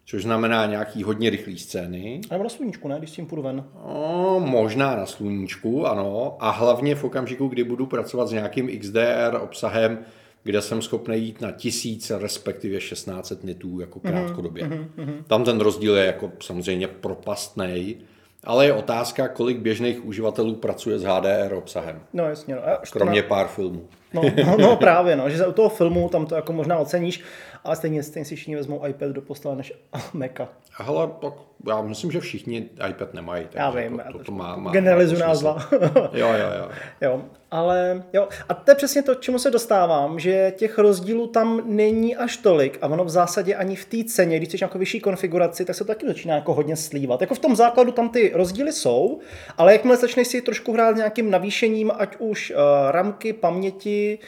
což 0.06 0.24
znamená 0.24 0.66
nějaký 0.66 1.04
hodně 1.04 1.30
rychlý 1.30 1.60
scény. 1.60 2.22
A 2.30 2.34
nebo 2.34 2.44
na 2.44 2.50
sluníčku, 2.50 2.88
ne, 2.88 2.96
když 2.98 3.10
s 3.10 3.13
tím 3.13 3.25
půjdu 3.25 3.42
ven? 3.42 3.63
No, 3.88 4.40
možná 4.46 4.96
na 4.96 5.06
sluníčku, 5.06 5.88
ano. 5.88 6.38
A 6.40 6.50
hlavně 6.50 6.96
v 6.96 7.04
okamžiku, 7.04 7.48
kdy 7.48 7.63
budu 7.63 7.86
pracovat 7.86 8.28
s 8.28 8.31
nějakým 8.31 8.80
XDR 8.80 9.40
obsahem, 9.42 10.00
kde 10.44 10.62
jsem 10.62 10.81
schopný 10.81 11.19
jít 11.19 11.42
na 11.42 11.52
tisíc, 11.52 12.12
respektive 12.18 12.81
16 12.81 13.44
nitů 13.44 13.80
jako 13.80 14.00
mhm, 14.04 14.13
krátkodobě. 14.13 14.63
Mm-hmm, 14.63 15.24
Tam 15.28 15.44
ten 15.44 15.59
rozdíl 15.59 15.97
je 15.97 16.06
jako 16.06 16.31
samozřejmě 16.42 16.88
propastný, 16.88 17.97
ale 18.44 18.66
je 18.66 18.74
otázka, 18.74 19.28
kolik 19.28 19.57
běžných 19.57 20.06
uživatelů 20.06 20.56
pracuje 20.56 21.00
s 21.00 21.04
HDR 21.04 21.54
obsahem. 21.54 22.02
No 22.14 22.24
jasně. 22.24 22.56
No. 22.56 22.62
Kromě 22.92 23.24
pár 23.24 23.47
filmů. 23.47 23.88
No, 24.13 24.21
no, 24.45 24.57
no 24.57 24.75
právě, 24.75 25.16
no, 25.16 25.30
že 25.30 25.47
u 25.47 25.51
toho 25.51 25.69
filmu 25.69 26.09
tam 26.09 26.25
to 26.25 26.35
jako 26.35 26.54
možná 26.54 26.78
oceníš, 26.78 27.23
ale 27.63 27.75
stejně, 27.75 28.04
stejně 28.04 28.25
si 28.25 28.35
všichni 28.35 28.56
vezmou 28.56 28.85
iPad 28.85 29.09
do 29.09 29.21
postele 29.21 29.56
než 29.56 29.73
Maca. 30.13 30.49
Hele, 30.71 31.09
tak 31.21 31.33
já 31.68 31.81
myslím, 31.81 32.11
že 32.11 32.19
všichni 32.19 32.69
iPad 32.89 33.13
nemají. 33.13 33.47
Já 33.54 33.69
vím, 33.69 34.01
to, 34.11 34.18
to, 34.18 34.23
to 34.23 34.31
má, 34.31 34.56
má, 34.56 34.71
generalizu 34.71 35.18
nás 35.18 35.39
dva. 35.39 35.69
jo, 36.13 36.28
jo, 36.28 36.47
jo. 36.59 36.69
jo, 37.01 37.21
ale 37.51 38.04
jo, 38.13 38.28
a 38.49 38.54
to 38.54 38.71
je 38.71 38.75
přesně 38.75 39.04
to, 39.04 39.16
čemu 39.16 39.39
se 39.39 39.51
dostávám, 39.51 40.19
že 40.19 40.54
těch 40.57 40.78
rozdílů 40.78 41.28
tam 41.28 41.61
není 41.66 42.16
až 42.16 42.37
tolik 42.37 42.78
a 42.81 42.87
ono 42.87 43.06
v 43.06 43.09
zásadě 43.09 43.56
ani 43.56 43.75
v 43.75 43.85
té 43.85 44.04
ceně, 44.04 44.37
když 44.37 44.49
chceš 44.49 44.61
nějakou 44.61 44.80
vyšší 44.80 44.99
konfiguraci, 44.99 45.66
tak 45.66 45.75
se 45.75 45.83
to 45.83 45.87
taky 45.87 46.07
začíná 46.07 46.35
jako 46.35 46.54
hodně 46.54 46.75
slívat. 46.75 47.21
Jako 47.21 47.35
v 47.35 47.39
tom 47.39 47.56
základu 47.56 47.92
tam 47.92 48.09
ty 48.09 48.31
rozdíly 48.35 48.73
jsou, 48.73 49.19
ale 49.57 49.73
jakmile 49.73 49.97
začneš 49.97 50.28
si 50.28 50.42
trošku 50.42 50.73
hrát 50.73 50.95
nějakým 50.95 51.31
navýšením, 51.31 51.92
ať 51.97 52.16
už 52.19 52.51
uh, 52.51 52.92
ramky, 52.92 53.33
paměti, 53.33 54.19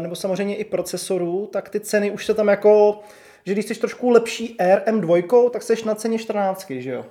nebo 0.00 0.16
samozřejmě 0.16 0.56
i 0.56 0.64
procesorů, 0.64 1.48
tak 1.52 1.68
ty 1.68 1.80
ceny 1.80 2.10
už 2.10 2.26
se 2.26 2.34
tam 2.34 2.48
jako 2.48 3.02
že 3.46 3.52
když 3.52 3.64
jsi 3.64 3.74
trošku 3.74 4.10
lepší 4.10 4.56
RM2, 4.56 5.50
tak 5.50 5.62
jsi 5.62 5.86
na 5.86 5.94
ceně 5.94 6.18
14, 6.18 6.70
že 6.70 6.90
jo? 6.90 7.04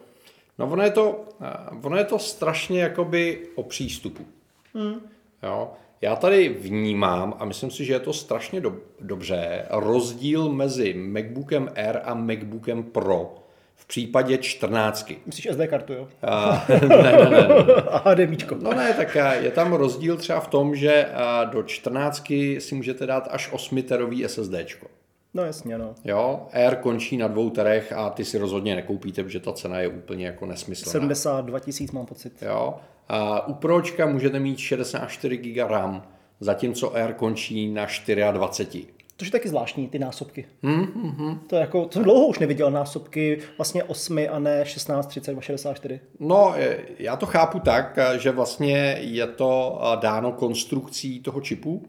No 0.60 0.69
ono 0.72 0.83
je 0.83 0.91
to, 0.91 1.25
eh, 1.41 1.77
ono 1.83 1.98
je 1.98 2.03
to 2.03 2.19
strašně 2.19 2.81
jakoby 2.81 3.48
o 3.55 3.63
přístupu. 3.63 4.25
Hmm. 4.74 4.95
Jo? 5.43 5.72
Já 6.01 6.15
tady 6.15 6.50
vnímám, 6.50 7.33
a 7.39 7.45
myslím 7.45 7.72
si, 7.72 7.86
že 7.86 7.93
je 7.93 8.00
to 8.00 8.13
strašně 8.13 8.62
do, 8.62 8.77
dobře, 9.00 9.65
rozdíl 9.69 10.50
mezi 10.50 10.93
MacBookem 10.93 11.69
Air 11.75 12.01
a 12.03 12.13
MacBookem 12.13 12.83
Pro 12.83 13.36
v 13.75 13.86
případě 13.86 14.38
14. 14.38 15.13
Myslíš 15.25 15.48
SD 15.51 15.68
kartu, 15.68 15.94
jo? 15.94 16.08
A, 16.22 16.65
ne, 16.70 16.80
ne, 16.88 17.30
ne. 17.30 17.48
A 18.03 18.13
DMIčko. 18.13 18.56
No 18.62 18.74
ne, 18.74 18.94
tak 18.94 19.15
eh, 19.15 19.38
je 19.42 19.51
tam 19.51 19.74
rozdíl 19.74 20.18
třeba 20.18 20.39
v 20.39 20.48
tom, 20.48 20.75
že 20.75 20.94
eh, 20.94 21.46
do 21.46 21.63
14 21.63 22.32
si 22.60 22.75
můžete 22.75 23.06
dát 23.06 23.27
až 23.32 23.50
8 23.51 23.82
terový 23.82 24.24
SSDčko. 24.27 24.88
No 25.34 25.44
jasně, 25.44 25.77
no. 25.77 25.96
Jo, 26.06 26.48
Air 26.51 26.75
končí 26.75 27.18
na 27.18 27.27
dvou 27.27 27.50
terech 27.50 27.92
a 27.92 28.10
ty 28.10 28.25
si 28.25 28.38
rozhodně 28.38 28.75
nekoupíte, 28.75 29.24
protože 29.24 29.39
ta 29.39 29.53
cena 29.53 29.80
je 29.80 29.88
úplně 29.88 30.25
jako 30.25 30.46
nesmyslná. 30.46 30.92
72 30.92 31.60
tisíc 31.60 31.92
mám 31.92 32.06
pocit. 32.06 32.34
Jo, 32.42 32.75
a 33.10 33.48
u 33.48 33.53
Pročka 33.53 34.06
můžete 34.06 34.39
mít 34.39 34.58
64 34.58 35.38
GB 35.38 35.70
RAM, 35.70 36.03
zatímco 36.39 36.96
Air 36.96 37.13
končí 37.13 37.72
na 37.72 37.88
24. 38.32 38.86
To 39.30 39.38
je 39.38 39.39
taky 39.39 39.50
zvláštní, 39.50 39.88
ty 39.88 40.00
násobky. 40.00 40.46
Hmm, 40.63 40.86
hmm, 40.86 41.12
hmm. 41.12 41.39
To, 41.48 41.56
jako, 41.56 41.86
to 41.86 42.03
dlouho 42.03 42.27
už 42.27 42.39
neviděl 42.39 42.72
násobky 42.72 43.39
vlastně 43.58 43.84
8 43.84 44.18
a 44.32 44.39
ne 44.39 44.65
16, 44.65 45.08
32, 45.08 45.42
64. 45.42 46.00
No, 46.20 46.53
já 47.00 47.15
to 47.15 47.25
chápu 47.25 47.60
tak, 47.60 48.00
že 48.18 48.32
vlastně 48.32 48.98
je 49.00 49.27
to 49.27 49.82
dáno 50.01 50.32
konstrukcí 50.32 51.20
toho 51.20 51.42
čipu, 51.42 51.86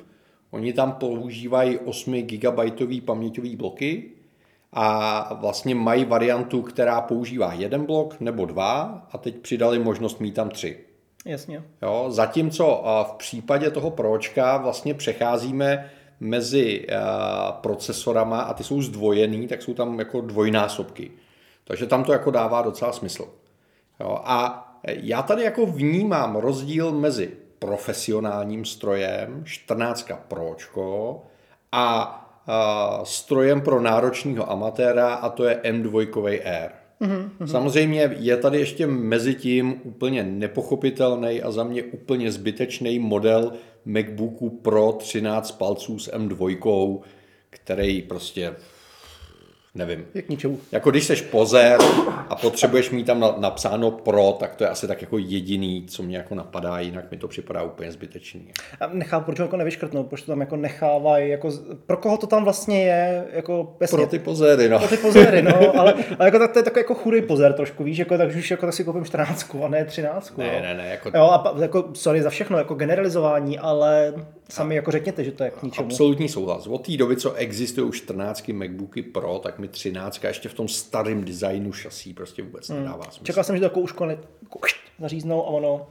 Oni 0.55 0.73
tam 0.73 0.93
používají 0.93 1.79
8 1.79 2.23
GB 2.23 2.61
paměťové 3.05 3.57
bloky 3.57 4.11
a 4.73 5.35
vlastně 5.41 5.75
mají 5.75 6.05
variantu, 6.05 6.63
která 6.63 7.01
používá 7.01 7.53
jeden 7.53 7.87
blok 7.87 8.21
nebo 8.21 8.47
dva 8.47 9.07
a 9.13 9.19
teď 9.19 9.37
přidali 9.37 9.79
možnost 9.79 10.21
mít 10.21 10.35
tam 10.35 10.49
tři. 10.49 10.79
Jasně. 11.25 11.63
Jo, 11.83 12.07
zatímco 12.09 12.85
v 13.09 13.13
případě 13.13 13.71
toho 13.71 13.91
pročka 13.91 14.57
vlastně 14.57 14.95
přecházíme 14.95 15.91
mezi 16.25 16.87
procesorama 17.61 18.41
a 18.41 18.55
ty 18.55 18.65
jsou 18.65 18.83
zdvojený, 18.83 19.49
tak 19.49 19.63
jsou 19.63 19.75
tam 19.75 19.99
jako 19.99 20.21
dvojnásobky. 20.21 21.11
Takže 21.65 21.87
tam 21.87 22.05
to 22.05 22.13
jako 22.13 22.31
dává 22.31 22.63
docela 22.63 22.93
smysl. 22.93 23.29
Jo, 24.01 24.19
a 24.25 24.61
já 24.85 25.23
tady 25.23 25.43
jako 25.43 25.67
vnímám 25.67 26.37
rozdíl 26.37 26.93
mezi 26.93 27.31
profesionálním 27.59 28.65
strojem, 28.65 29.43
14 29.45 30.11
Pročko 30.29 31.23
a, 31.73 32.21
a 32.47 33.01
strojem 33.05 33.61
pro 33.61 33.81
náročného 33.81 34.51
amatéra 34.51 35.15
a 35.15 35.29
to 35.29 35.45
je 35.45 35.61
M2 35.65 36.41
Air. 36.45 36.71
Mm-hmm. 37.01 37.47
Samozřejmě 37.47 38.17
je 38.19 38.37
tady 38.37 38.59
ještě 38.59 38.87
mezi 38.87 39.35
tím 39.35 39.81
úplně 39.85 40.23
nepochopitelný 40.23 41.43
a 41.43 41.51
za 41.51 41.65
mě 41.65 41.83
úplně 41.83 42.33
zbytečný 42.33 42.99
model 42.99 43.53
MacBooku 43.85 44.51
Pro 44.51 44.93
13 44.93 45.51
palců 45.51 45.99
s 45.99 46.13
M2, 46.13 47.01
který 47.51 48.03
prostě 48.03 48.57
nevím. 49.75 50.05
Je 50.15 50.23
k 50.23 50.29
ničemu. 50.29 50.59
Jako 50.73 50.91
když 50.91 51.05
jsi 51.05 51.17
pozér 51.17 51.79
a 52.29 52.37
potřebuješ 52.37 52.91
mít 52.91 53.05
tam 53.05 53.35
napsáno 53.39 53.91
pro, 53.91 54.37
tak 54.41 54.55
to 54.55 54.65
je 54.65 54.71
asi 54.71 54.89
tak 54.89 55.01
jako 55.01 55.19
jediný, 55.19 55.87
co 55.89 56.03
mě 56.03 56.17
jako 56.17 56.35
napadá, 56.35 56.81
jinak 56.81 57.11
mi 57.11 57.17
to 57.17 57.29
připadá 57.29 57.63
úplně 57.63 57.93
zbytečný. 57.93 58.49
A 58.81 58.87
nechápu, 58.93 59.25
proč 59.27 59.39
jako 59.39 59.57
nevyškrtnout, 59.57 60.07
proč 60.07 60.23
to 60.23 60.33
tam 60.33 60.41
jako 60.41 60.57
nechávají, 60.57 61.31
jako, 61.31 61.51
pro 61.87 61.97
koho 61.97 62.17
to 62.17 62.27
tam 62.27 62.45
vlastně 62.45 62.85
je, 62.85 63.25
jako 63.33 63.77
jasně, 63.81 63.97
Pro 63.99 64.07
ty 64.07 64.19
pozéry, 64.19 64.69
no. 64.69 64.79
Pro 64.79 64.89
ty 64.89 64.97
pozéry, 64.97 65.43
no, 65.43 65.79
ale, 65.79 65.95
ale 66.19 66.29
jako 66.29 66.39
tak, 66.39 66.53
to 66.53 66.59
je 66.59 66.63
takový 66.63 66.81
jako 66.81 66.95
chudý 66.95 67.23
pozér 67.23 67.53
trošku, 67.53 67.85
víš, 67.85 67.99
jako, 67.99 68.19
takže 68.19 68.39
už 68.39 68.51
jako 68.51 68.67
tak 68.67 68.75
si 68.75 68.85
koupím 68.85 69.05
14 69.05 69.55
a 69.65 69.69
ne 69.69 69.85
13. 69.85 70.37
Ne, 70.37 70.47
jo. 70.47 70.63
ne, 70.63 70.75
ne, 70.75 70.89
jako... 70.89 71.11
Jo, 71.15 71.25
a 71.25 71.55
jako, 71.61 71.85
sorry 71.93 72.23
za 72.23 72.31
všechno, 72.31 72.59
jako 72.59 72.75
generalizování, 72.75 73.59
ale 73.59 74.15
sami 74.49 74.75
jako 74.75 74.91
řekněte, 74.91 75.25
že 75.25 75.33
to 75.33 75.45
je 75.45 75.51
k 75.51 75.63
ničemu. 75.63 75.87
Absolutní 75.87 76.29
souhlas. 76.29 76.67
Od 76.67 76.87
té 76.87 76.97
doby, 76.97 77.17
co 77.17 77.33
existují 77.35 77.89
už 77.89 77.97
14 77.97 78.49
MacBooky 78.49 79.03
Pro, 79.03 79.39
tak 79.39 79.59
mi 79.65 79.69
13 79.69 80.25
ještě 80.25 80.49
v 80.49 80.55
tom 80.55 80.69
starém 80.69 81.25
designu 81.25 81.73
šasí 81.73 82.15
prostě 82.15 82.43
vůbec 82.43 82.69
hmm. 82.69 82.79
nedává 82.79 83.05
smysl. 83.05 83.25
Čekal 83.25 83.45
jsem, 83.45 83.57
že 83.57 83.61
to 83.61 83.67
jako 83.67 83.81
už 83.81 83.93
konec 83.93 84.19
jako 84.43 84.59
zaříznou 84.99 85.47
a 85.47 85.47
ono 85.47 85.87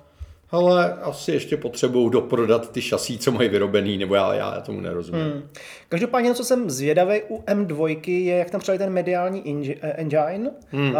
ale 0.54 0.94
asi 0.94 1.32
ještě 1.32 1.58
potřebují 1.58 2.12
doprodat 2.12 2.72
ty 2.72 2.82
šasí, 2.82 3.18
co 3.18 3.32
mají 3.32 3.50
vyrobený, 3.50 3.98
nebo 3.98 4.16
já, 4.16 4.34
já 4.34 4.62
tomu 4.62 4.82
nerozumím. 4.82 5.22
Hmm. 5.22 5.50
Každopádně, 5.90 6.34
co 6.34 6.44
jsem 6.44 6.70
zvědavý 6.70 7.22
u 7.30 7.42
M2, 7.42 8.10
je, 8.10 8.38
jak 8.38 8.50
tam 8.50 8.62
třeba 8.62 8.78
ten 8.78 8.94
mediální 8.94 9.76
eh, 9.82 9.92
engine. 9.92 10.52
Hmm. 10.70 10.90
Uh, 10.90 10.98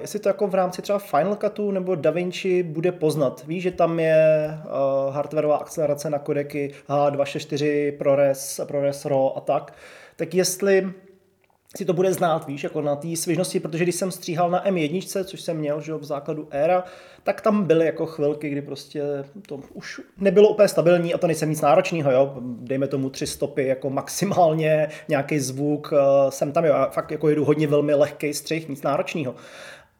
jestli 0.00 0.18
to 0.18 0.28
jako 0.28 0.46
v 0.46 0.54
rámci 0.54 0.82
třeba 0.82 0.98
Final 0.98 1.36
Cutu 1.36 1.70
nebo 1.70 1.94
DaVinci 1.94 2.62
bude 2.62 2.92
poznat. 2.92 3.44
Víš, 3.46 3.62
že 3.62 3.70
tam 3.70 4.00
je 4.00 4.48
uh, 4.64 5.14
hardwareová 5.14 5.56
akcelerace 5.56 6.10
na 6.10 6.18
kodeky 6.18 6.74
H264, 6.88 7.92
ProRes, 7.98 8.60
ProRes 8.66 9.04
RAW 9.04 9.30
a 9.36 9.40
tak. 9.40 9.72
Tak 10.16 10.34
jestli 10.34 10.92
si 11.76 11.84
to 11.84 11.92
bude 11.92 12.12
znát, 12.12 12.46
víš, 12.46 12.64
jako 12.64 12.82
na 12.82 12.96
té 12.96 13.16
svěžnosti, 13.16 13.60
protože 13.60 13.84
když 13.84 13.94
jsem 13.94 14.10
stříhal 14.10 14.50
na 14.50 14.64
M1, 14.64 15.24
což 15.24 15.40
jsem 15.40 15.56
měl, 15.56 15.80
že 15.80 15.94
v 15.94 16.04
základu 16.04 16.48
éra, 16.50 16.84
tak 17.22 17.40
tam 17.40 17.64
byly 17.64 17.86
jako 17.86 18.06
chvilky, 18.06 18.50
kdy 18.50 18.62
prostě 18.62 19.02
to 19.48 19.60
už 19.74 20.00
nebylo 20.18 20.48
úplně 20.48 20.68
stabilní 20.68 21.14
a 21.14 21.18
to 21.18 21.26
nejsem 21.26 21.50
nic 21.50 21.60
náročného, 21.60 22.12
jo, 22.12 22.36
dejme 22.40 22.86
tomu 22.88 23.10
tři 23.10 23.26
stopy, 23.26 23.66
jako 23.66 23.90
maximálně 23.90 24.88
nějaký 25.08 25.38
zvuk, 25.38 25.92
eh, 25.92 26.30
jsem 26.30 26.52
tam, 26.52 26.64
jo, 26.64 26.74
a 26.74 26.90
fakt 26.90 27.10
jako 27.10 27.28
jedu 27.28 27.44
hodně 27.44 27.66
velmi 27.66 27.94
lehký 27.94 28.34
střih, 28.34 28.68
nic 28.68 28.82
náročného 28.82 29.34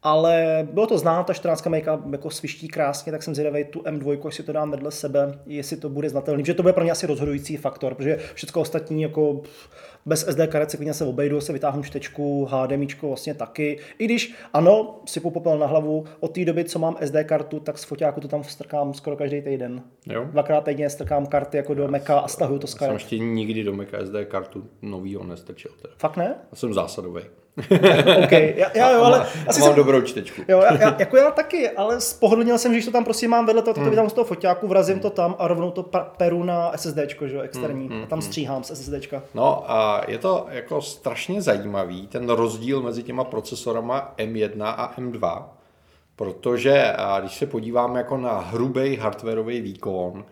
ale 0.03 0.69
bylo 0.73 0.87
to 0.87 0.99
znát, 0.99 1.27
ta 1.27 1.33
14 1.33 1.67
make 1.67 1.91
jako 2.11 2.31
sviští 2.31 2.69
krásně, 2.69 3.13
tak 3.13 3.23
jsem 3.23 3.35
zvědavý 3.35 3.65
tu 3.65 3.81
M2, 3.81 4.27
až 4.27 4.35
si 4.35 4.43
to 4.43 4.53
dám 4.53 4.71
vedle 4.71 4.91
sebe, 4.91 5.39
jestli 5.47 5.77
to 5.77 5.89
bude 5.89 6.09
znatelný, 6.11 6.45
že 6.45 6.55
to 6.55 6.63
bude 6.63 6.73
pro 6.73 6.83
mě 6.83 6.93
asi 6.93 7.07
rozhodující 7.07 7.57
faktor, 7.57 7.95
protože 7.95 8.19
všechno 8.35 8.63
ostatní 8.63 9.03
jako 9.03 9.43
bez 10.07 10.21
SD 10.21 10.41
karet 10.49 10.71
se 10.71 10.77
klidně 10.77 10.95
se 10.95 11.05
obejdu, 11.05 11.41
se 11.41 11.53
vytáhnu 11.53 11.83
čtečku, 11.83 12.49
HDMI 12.51 12.87
vlastně 13.03 13.35
taky. 13.35 13.79
I 13.99 14.05
když 14.05 14.35
ano, 14.53 15.01
si 15.07 15.21
popel 15.21 15.59
na 15.59 15.67
hlavu, 15.67 16.05
od 16.21 16.29
té 16.29 16.45
doby, 16.45 16.65
co 16.65 16.79
mám 16.79 16.97
SD 17.05 17.17
kartu, 17.25 17.61
tak 17.61 17.79
z 17.79 17.85
foťáku 17.85 18.21
to 18.21 18.29
tam 18.29 18.45
strkám 18.45 18.95
skoro 18.95 19.17
každý 19.17 19.43
týden. 19.43 19.83
Jo. 20.07 20.25
Dvakrát 20.25 20.65
týdně 20.65 20.91
strkám 20.91 21.27
karty 21.27 21.57
jako 21.57 21.75
do 21.75 21.89
Maca 21.89 22.19
a 22.19 22.29
stahuju 22.29 22.59
to 22.59 22.67
z 22.67 22.75
karet. 22.75 22.89
Jsem 22.89 22.97
ještě 22.97 23.19
nikdy 23.19 23.65
do 23.65 23.73
Maca 23.73 24.07
SD 24.07 24.15
kartu 24.29 24.65
novýho 24.83 25.25
nestrčil. 25.25 25.71
Teda. 25.83 25.95
Fakt 25.99 26.17
ne? 26.17 26.35
Já 26.51 26.57
jsem 26.57 26.75
zásadový. 26.75 27.23
OK, 28.25 28.33
já, 28.33 28.71
já 28.75 28.91
jo, 28.91 29.03
ale... 29.03 29.27
Asi 29.47 29.61
mám 29.61 29.69
jsem, 29.69 29.77
dobrou 29.77 30.01
čtečku. 30.01 30.43
Jo, 30.49 30.61
já, 30.61 30.81
já, 30.81 30.97
jako 30.99 31.17
já 31.17 31.31
taky, 31.31 31.71
ale 31.71 32.01
spohodlnil 32.01 32.59
jsem, 32.59 32.73
že 32.73 32.77
když 32.77 32.85
to 32.85 32.91
tam 32.91 33.05
prostě 33.05 33.29
mám 33.29 33.47
vedle 33.47 33.63
toho, 33.63 33.75
tak 33.75 33.85
to 33.85 33.91
hmm. 33.91 34.11
z 34.11 34.13
toho 34.13 34.25
foťáku, 34.25 34.69
vrazím 34.69 34.95
hmm. 34.95 35.03
to 35.03 35.11
tam 35.11 35.37
a 35.39 35.49
rovnou 35.49 35.71
to 35.71 35.83
peru 36.17 36.45
na 36.45 36.73
SSDčko, 36.77 37.29
že 37.29 37.43
externí, 37.43 37.89
hmm. 37.89 38.03
a 38.03 38.07
tam 38.07 38.19
hmm. 38.19 38.27
stříhám 38.27 38.65
z 38.65 38.75
SSDčka. 38.75 39.23
No 39.35 39.71
a 39.71 40.03
je 40.09 40.19
to 40.19 40.47
jako 40.51 40.83
strašně 40.83 41.43
zajímavý, 41.43 42.07
ten 42.07 42.29
rozdíl 42.29 42.83
mezi 42.83 43.03
těma 43.03 43.25
procesorama 43.25 44.15
M1 44.19 44.65
a 44.65 44.95
M2, 44.99 45.45
protože 46.17 46.93
a 46.93 47.21
když 47.21 47.35
se 47.35 47.47
podíváme 47.47 47.99
jako 47.99 48.17
na 48.17 48.39
hrubý 48.39 48.97
hardwareový 48.97 49.61
výkon, 49.61 50.25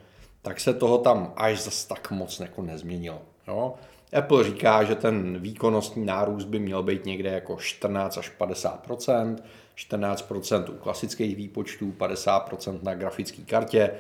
tak 0.42 0.60
se 0.60 0.74
toho 0.74 0.98
tam 0.98 1.32
až 1.36 1.60
zas 1.60 1.84
tak 1.84 2.10
moc 2.10 2.40
jako 2.40 2.62
nezměnilo. 2.62 3.18
Jo? 3.48 3.74
Apple 4.12 4.44
říká, 4.44 4.84
že 4.84 4.94
ten 4.94 5.38
výkonnostní 5.38 6.06
nárůst 6.06 6.44
by 6.44 6.58
měl 6.58 6.82
být 6.82 7.04
někde 7.04 7.30
jako 7.30 7.56
14 7.56 8.18
až 8.18 8.32
50% 8.38 9.36
14% 9.76 10.64
u 10.70 10.74
klasických 10.74 11.36
výpočtů, 11.36 11.94
50% 11.98 12.78
na 12.82 12.94
grafické 12.94 13.42
kartě. 13.42 13.90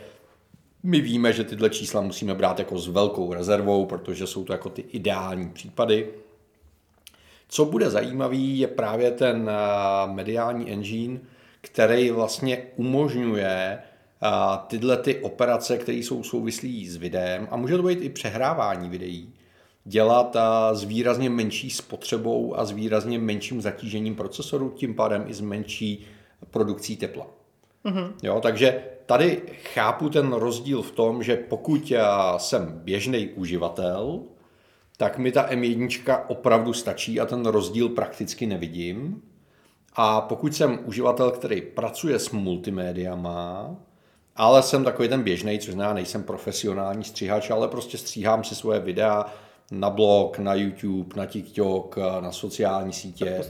My 0.82 1.00
víme, 1.00 1.32
že 1.32 1.44
tyhle 1.44 1.70
čísla 1.70 2.00
musíme 2.00 2.34
brát 2.34 2.58
jako 2.58 2.78
s 2.78 2.88
velkou 2.88 3.32
rezervou, 3.34 3.86
protože 3.86 4.26
jsou 4.26 4.44
to 4.44 4.52
jako 4.52 4.68
ty 4.68 4.84
ideální 4.92 5.48
případy. 5.48 6.08
Co 7.48 7.64
bude 7.64 7.90
zajímavý, 7.90 8.58
je 8.58 8.66
právě 8.66 9.10
ten 9.10 9.50
eh, 9.50 10.12
mediální 10.12 10.72
engine, 10.72 11.20
který 11.60 12.10
vlastně 12.10 12.62
umožňuje 12.76 13.78
eh, 13.78 14.28
tyhle 14.66 14.96
ty 14.96 15.18
operace, 15.18 15.78
které 15.78 15.98
jsou 15.98 16.22
souvislí 16.22 16.88
s 16.88 16.96
videem 16.96 17.48
a 17.50 17.56
může 17.56 17.76
to 17.76 17.82
být 17.82 18.02
i 18.02 18.08
přehrávání 18.08 18.88
videí, 18.88 19.32
dělat 19.84 20.36
s 20.72 20.84
výrazně 20.84 21.30
menší 21.30 21.70
spotřebou 21.70 22.58
a 22.58 22.64
s 22.64 22.70
výrazně 22.70 23.18
menším 23.18 23.60
zatížením 23.60 24.14
procesoru, 24.14 24.70
tím 24.70 24.94
pádem 24.94 25.24
i 25.26 25.34
s 25.34 25.40
menší 25.40 26.06
produkcí 26.50 26.96
tepla. 26.96 27.26
Mm-hmm. 27.84 28.12
Jo, 28.22 28.40
takže 28.40 28.82
tady 29.06 29.42
chápu 29.74 30.08
ten 30.08 30.32
rozdíl 30.32 30.82
v 30.82 30.90
tom, 30.90 31.22
že 31.22 31.36
pokud 31.36 31.92
jsem 32.36 32.80
běžný 32.84 33.28
uživatel, 33.28 34.20
tak 34.96 35.18
mi 35.18 35.32
ta 35.32 35.48
M1 35.50 36.20
opravdu 36.26 36.72
stačí 36.72 37.20
a 37.20 37.26
ten 37.26 37.46
rozdíl 37.46 37.88
prakticky 37.88 38.46
nevidím. 38.46 39.22
A 39.96 40.20
pokud 40.20 40.54
jsem 40.54 40.78
uživatel, 40.84 41.30
který 41.30 41.62
pracuje 41.62 42.18
s 42.18 42.30
multimédiama, 42.30 43.76
ale 44.36 44.62
jsem 44.62 44.84
takový 44.84 45.08
ten 45.08 45.22
běžný, 45.22 45.58
což 45.58 45.74
znamená, 45.74 45.94
nejsem 45.94 46.22
profesionální 46.22 47.04
stříhač, 47.04 47.50
ale 47.50 47.68
prostě 47.68 47.98
stříhám 47.98 48.44
si 48.44 48.54
svoje 48.54 48.80
videa, 48.80 49.26
na 49.70 49.90
blog, 49.90 50.38
na 50.38 50.54
YouTube, 50.54 51.16
na 51.16 51.26
TikTok, 51.26 51.96
na 52.20 52.32
sociální 52.32 52.92
sítě 52.92 53.40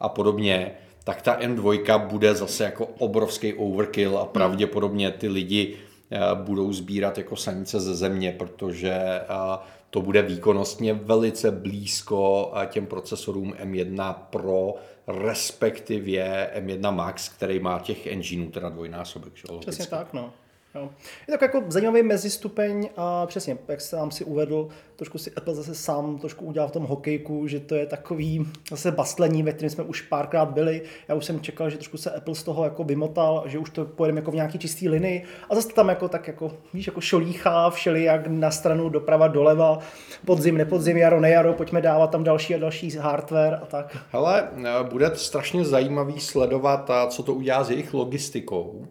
a 0.00 0.08
podobně, 0.08 0.74
tak 1.08 1.22
ta 1.22 1.40
M2 1.40 2.06
bude 2.06 2.34
zase 2.34 2.64
jako 2.64 2.86
obrovský 2.86 3.54
overkill 3.54 4.18
a 4.18 4.26
pravděpodobně 4.26 5.10
ty 5.10 5.28
lidi 5.28 5.76
eh, 6.10 6.18
budou 6.34 6.72
sbírat 6.72 7.18
jako 7.18 7.36
sanice 7.36 7.80
ze 7.80 7.94
země, 7.94 8.34
protože 8.38 8.92
eh, 8.92 9.58
to 9.90 10.02
bude 10.02 10.22
výkonnostně 10.22 10.94
velice 10.94 11.50
blízko 11.50 12.52
eh, 12.54 12.66
těm 12.66 12.86
procesorům 12.86 13.54
M1 13.64 14.14
Pro, 14.30 14.74
respektive 15.06 16.50
M1 16.60 16.94
Max, 16.94 17.28
který 17.28 17.58
má 17.58 17.78
těch 17.78 18.06
engineů 18.06 18.50
teda 18.50 18.68
dvojnásobek. 18.68 19.32
Přesně 19.60 19.86
tak, 19.86 20.12
no. 20.12 20.32
Jo. 20.78 20.90
Je 21.28 21.32
tak 21.32 21.42
jako 21.42 21.62
zajímavý 21.68 22.02
mezistupeň 22.02 22.88
a 22.96 23.26
přesně, 23.26 23.58
jak 23.68 23.80
sám 23.80 24.10
si 24.10 24.24
uvedl, 24.24 24.68
trošku 24.96 25.18
si 25.18 25.32
Apple 25.36 25.54
zase 25.54 25.74
sám 25.74 26.18
trošku 26.18 26.44
udělal 26.44 26.68
v 26.68 26.72
tom 26.72 26.84
hokejku, 26.84 27.46
že 27.46 27.60
to 27.60 27.74
je 27.74 27.86
takový 27.86 28.46
zase 28.70 28.92
bastlení, 28.92 29.42
ve 29.42 29.52
kterém 29.52 29.70
jsme 29.70 29.84
už 29.84 30.02
párkrát 30.02 30.44
byli. 30.44 30.82
Já 31.08 31.14
už 31.14 31.24
jsem 31.24 31.40
čekal, 31.40 31.70
že 31.70 31.76
trošku 31.76 31.96
se 31.96 32.10
Apple 32.10 32.34
z 32.34 32.42
toho 32.42 32.64
jako 32.64 32.84
vymotal, 32.84 33.44
že 33.46 33.58
už 33.58 33.70
to 33.70 33.84
pojedeme 33.84 34.20
jako 34.20 34.30
v 34.30 34.34
nějaký 34.34 34.58
čistý 34.58 34.88
linii 34.88 35.24
a 35.50 35.54
zase 35.54 35.68
tam 35.68 35.88
jako 35.88 36.08
tak 36.08 36.26
jako, 36.26 36.52
víš, 36.74 36.86
jako 36.86 37.00
šolíchá 37.00 37.70
všeli 37.70 38.04
jak 38.04 38.26
na 38.26 38.50
stranu 38.50 38.88
doprava, 38.88 39.28
doleva, 39.28 39.78
podzim, 40.24 40.56
nepodzim, 40.56 40.96
jaro, 40.96 41.20
nejaro, 41.20 41.52
pojďme 41.52 41.80
dávat 41.80 42.10
tam 42.10 42.24
další 42.24 42.54
a 42.54 42.58
další 42.58 42.96
hardware 42.96 43.58
a 43.62 43.66
tak. 43.66 43.96
Hele, 44.10 44.48
bude 44.82 45.10
strašně 45.14 45.64
zajímavý 45.64 46.20
sledovat, 46.20 46.90
co 47.08 47.22
to 47.22 47.34
udělá 47.34 47.64
s 47.64 47.70
jejich 47.70 47.94
logistikou 47.94 48.86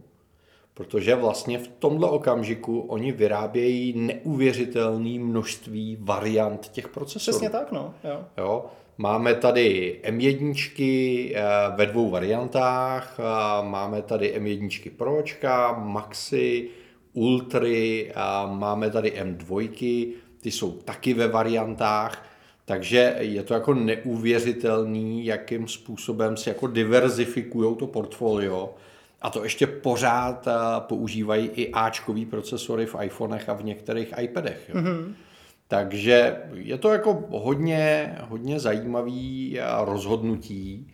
Protože 0.78 1.16
vlastně 1.16 1.60
v 1.60 1.68
tomhle 1.68 2.10
okamžiku 2.10 2.80
oni 2.80 3.12
vyrábějí 3.12 3.94
neuvěřitelné 3.98 5.20
množství 5.20 5.98
variant 6.00 6.68
těch 6.68 6.88
procesorů. 6.88 7.38
Přesně 7.38 7.50
tak, 7.50 7.72
no. 7.72 7.94
Jo. 8.04 8.26
Jo? 8.38 8.66
Máme 8.98 9.36
tady 9.36 10.00
M1 10.04 10.56
eh, 11.36 11.44
ve 11.76 11.86
dvou 11.86 12.10
variantách, 12.10 13.20
máme 13.62 14.02
tady 14.02 14.40
M1 14.40 14.92
Pročka, 14.98 15.74
Maxi, 15.74 16.70
Ultry, 17.14 18.14
máme 18.46 18.90
tady 18.90 19.14
M2. 19.22 20.14
ty 20.42 20.52
jsou 20.52 20.72
taky 20.72 21.14
ve 21.14 21.28
variantách, 21.28 22.26
takže 22.66 23.16
je 23.20 23.44
to 23.44 23.54
jako 23.54 23.74
neuvěřitelný, 23.74 25.26
jakým 25.26 25.68
způsobem 25.68 26.38
si 26.38 26.50
jako 26.50 26.68
diverzifikují 26.68 27.76
to 27.76 27.88
portfolio. 27.88 28.74
A 29.22 29.30
to 29.30 29.44
ještě 29.44 29.68
pořád 29.68 30.48
používají 30.80 31.48
i 31.48 31.72
Ačkový 31.72 32.26
procesory 32.26 32.86
v 32.86 32.96
iPhonech 33.02 33.50
a 33.50 33.54
v 33.54 33.64
některých 33.64 34.14
iPadech. 34.22 34.70
Jo. 34.74 34.82
Mm-hmm. 34.82 35.14
Takže 35.68 36.42
je 36.54 36.78
to 36.78 36.92
jako 36.92 37.24
hodně, 37.32 38.16
hodně 38.22 38.60
zajímavý 38.60 39.60
rozhodnutí 39.84 40.94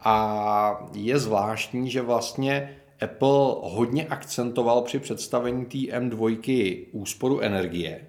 a 0.00 0.88
je 0.94 1.18
zvláštní, 1.18 1.90
že 1.90 2.02
vlastně 2.02 2.76
Apple 3.00 3.54
hodně 3.62 4.06
akcentoval 4.06 4.82
při 4.82 4.98
představení 4.98 5.66
té 5.66 5.78
M2 5.78 6.86
úsporu 6.92 7.40
energie, 7.40 8.06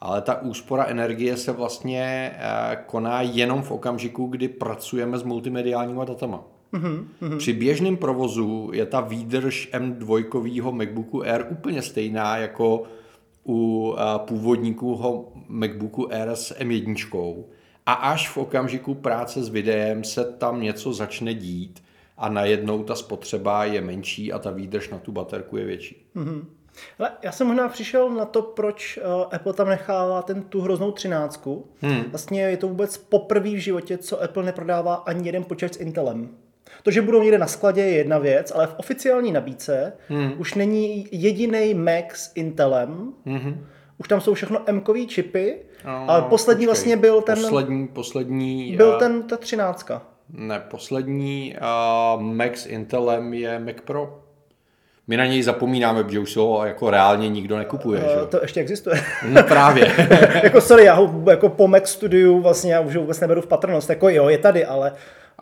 ale 0.00 0.22
ta 0.22 0.42
úspora 0.42 0.84
energie 0.84 1.36
se 1.36 1.52
vlastně 1.52 2.32
eh, 2.34 2.76
koná 2.86 3.22
jenom 3.22 3.62
v 3.62 3.70
okamžiku, 3.70 4.26
kdy 4.26 4.48
pracujeme 4.48 5.18
s 5.18 5.22
multimediálníma 5.22 6.04
datama. 6.04 6.44
Mm-hmm. 6.72 7.36
Při 7.38 7.52
běžném 7.52 7.96
provozu 7.96 8.70
je 8.72 8.86
ta 8.86 9.00
výdrž 9.00 9.70
M2 9.72 10.72
MacBooku 10.72 11.22
Air 11.22 11.46
úplně 11.50 11.82
stejná 11.82 12.36
jako 12.36 12.82
u 13.46 13.94
eh, 13.98 14.18
původníků 14.18 15.26
MacBooku 15.48 16.12
Air 16.12 16.28
s 16.28 16.58
M1. 16.58 17.44
A 17.86 17.92
až 17.92 18.28
v 18.28 18.36
okamžiku 18.36 18.94
práce 18.94 19.42
s 19.42 19.48
videem 19.48 20.04
se 20.04 20.24
tam 20.24 20.62
něco 20.62 20.92
začne 20.92 21.34
dít 21.34 21.82
a 22.18 22.28
najednou 22.28 22.82
ta 22.84 22.94
spotřeba 22.94 23.64
je 23.64 23.80
menší 23.80 24.32
a 24.32 24.38
ta 24.38 24.50
výdrž 24.50 24.88
na 24.88 24.98
tu 24.98 25.12
baterku 25.12 25.56
je 25.56 25.64
větší. 25.64 26.06
Mm-hmm. 26.16 26.44
Ale 26.98 27.10
já 27.22 27.32
jsem 27.32 27.46
možná 27.46 27.68
přišel 27.68 28.10
na 28.10 28.24
to, 28.24 28.42
proč 28.42 28.98
uh, 28.98 29.34
Apple 29.34 29.52
tam 29.52 29.68
nechává 29.68 30.22
ten, 30.22 30.42
tu 30.42 30.60
hroznou 30.60 30.92
třináctku. 30.92 31.66
Hmm. 31.80 32.02
Vlastně 32.02 32.42
je 32.42 32.56
to 32.56 32.68
vůbec 32.68 32.98
poprvé 32.98 33.50
v 33.50 33.62
životě, 33.62 33.98
co 33.98 34.22
Apple 34.22 34.42
neprodává 34.42 34.94
ani 34.94 35.28
jeden 35.28 35.44
počítač 35.44 35.72
s 35.72 35.80
Intelem. 35.80 36.28
To, 36.82 36.90
že 36.90 37.02
budou 37.02 37.22
někde 37.22 37.38
na 37.38 37.46
skladě, 37.46 37.80
je 37.80 37.90
jedna 37.90 38.18
věc, 38.18 38.52
ale 38.54 38.66
v 38.66 38.74
oficiální 38.76 39.32
nabídce 39.32 39.92
hmm. 40.08 40.32
už 40.38 40.54
není 40.54 41.08
jediný 41.12 41.74
Mac 41.74 42.12
s 42.12 42.32
Intelem. 42.34 43.12
Hmm. 43.26 43.66
Už 43.98 44.08
tam 44.08 44.20
jsou 44.20 44.34
všechno 44.34 44.62
m 44.66 44.82
čipy, 45.06 45.56
no, 45.86 46.10
ale 46.10 46.22
poslední 46.22 46.66
počkej. 46.66 46.66
vlastně 46.66 46.96
byl 46.96 47.20
ten... 47.20 47.40
Poslední, 47.40 47.88
poslední... 47.88 48.76
Byl 48.76 48.98
ten, 48.98 49.22
ta 49.22 49.36
třináctka. 49.36 50.02
Ne, 50.32 50.62
poslední 50.70 51.56
uh, 52.14 52.22
Mac 52.22 52.56
s 52.56 52.66
Intelem 52.66 53.34
je 53.34 53.58
Mac 53.58 53.76
Pro. 53.84 54.18
My 55.06 55.16
na 55.16 55.26
něj 55.26 55.42
zapomínáme, 55.42 56.04
protože 56.04 56.18
už 56.18 56.36
ho 56.36 56.66
jako 56.66 56.90
reálně 56.90 57.28
nikdo 57.28 57.58
nekupuje. 57.58 58.00
Uh, 58.00 58.08
že? 58.08 58.26
To 58.26 58.42
ještě 58.42 58.60
existuje. 58.60 59.04
No 59.28 59.42
právě. 59.42 59.92
jako 60.42 60.60
sorry, 60.60 60.84
já 60.84 60.94
ho 60.94 61.22
jako 61.30 61.48
po 61.48 61.68
Mac 61.68 61.88
Studiu 61.88 62.40
vlastně 62.40 62.72
já 62.74 62.80
už 62.80 62.94
ho 62.94 63.00
vůbec 63.00 63.20
neberu 63.20 63.40
v 63.40 63.46
patrnost. 63.46 63.90
Jako 63.90 64.08
jo, 64.08 64.28
je 64.28 64.38
tady, 64.38 64.64
ale 64.64 64.92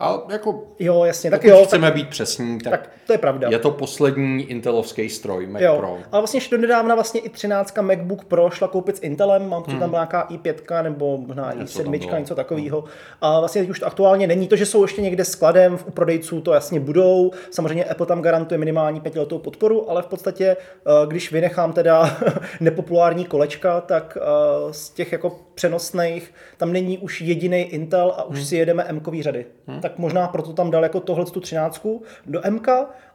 a 0.01 0.21
jako, 0.31 0.63
jo, 0.79 1.03
jasně, 1.03 1.31
tak 1.31 1.43
jo. 1.43 1.65
chceme 1.65 1.87
tak, 1.87 1.95
být 1.95 2.09
přesní, 2.09 2.59
tak, 2.59 2.71
tak, 2.71 2.89
to 3.07 3.13
je 3.13 3.17
pravda. 3.17 3.47
Je 3.51 3.59
to 3.59 3.71
poslední 3.71 4.43
intelovský 4.43 5.09
stroj, 5.09 5.47
Mac 5.47 5.61
jo, 5.61 5.75
Pro. 5.77 5.97
Ale 6.11 6.21
vlastně 6.21 6.37
ještě 6.37 6.57
nedávna 6.57 6.95
vlastně 6.95 7.21
i 7.21 7.29
13 7.29 7.77
MacBook 7.81 8.25
Pro 8.25 8.49
šla 8.49 8.67
koupit 8.67 8.97
s 8.97 9.01
Intelem, 9.01 9.49
mám 9.49 9.63
hmm. 9.67 9.79
tam 9.79 9.91
nějaká 9.91 10.27
i5 10.29 10.83
nebo 10.83 11.17
možná 11.17 11.51
i 11.51 11.67
7, 11.67 11.91
něco 11.91 12.35
takového. 12.35 12.81
Hmm. 12.81 12.89
A 13.21 13.39
vlastně 13.39 13.63
už 13.63 13.79
to 13.79 13.85
aktuálně 13.85 14.27
není. 14.27 14.47
To, 14.47 14.55
že 14.55 14.65
jsou 14.65 14.81
ještě 14.81 15.01
někde 15.01 15.25
skladem 15.25 15.79
u 15.85 15.91
prodejců, 15.91 16.41
to 16.41 16.53
jasně 16.53 16.79
budou. 16.79 17.31
Samozřejmě 17.51 17.85
Apple 17.85 18.05
tam 18.05 18.21
garantuje 18.21 18.57
minimální 18.57 18.99
pětiletou 18.99 19.39
podporu, 19.39 19.89
ale 19.89 20.01
v 20.01 20.07
podstatě, 20.07 20.45
eh, 20.45 21.07
když 21.07 21.31
vynechám 21.31 21.73
teda 21.73 22.17
nepopulární 22.59 23.25
kolečka, 23.25 23.81
tak 23.81 24.17
eh, 24.21 24.73
z 24.73 24.89
těch 24.89 25.11
jako 25.11 25.39
přenosných 25.53 26.33
tam 26.57 26.73
není 26.73 26.97
už 26.97 27.21
jediný 27.21 27.61
Intel 27.61 28.13
a 28.17 28.23
už 28.23 28.37
hmm. 28.37 28.45
si 28.45 28.55
jedeme 28.55 28.83
m 28.83 29.01
řady. 29.21 29.45
Hmm. 29.67 29.81
Tak 29.81 29.90
možná 29.97 30.27
proto 30.27 30.53
tam 30.53 30.71
dal 30.71 30.83
jako 30.83 30.99
tohle 30.99 31.25
tu 31.25 31.39
třináctku 31.39 32.03
do 32.25 32.41
MK, 32.49 32.67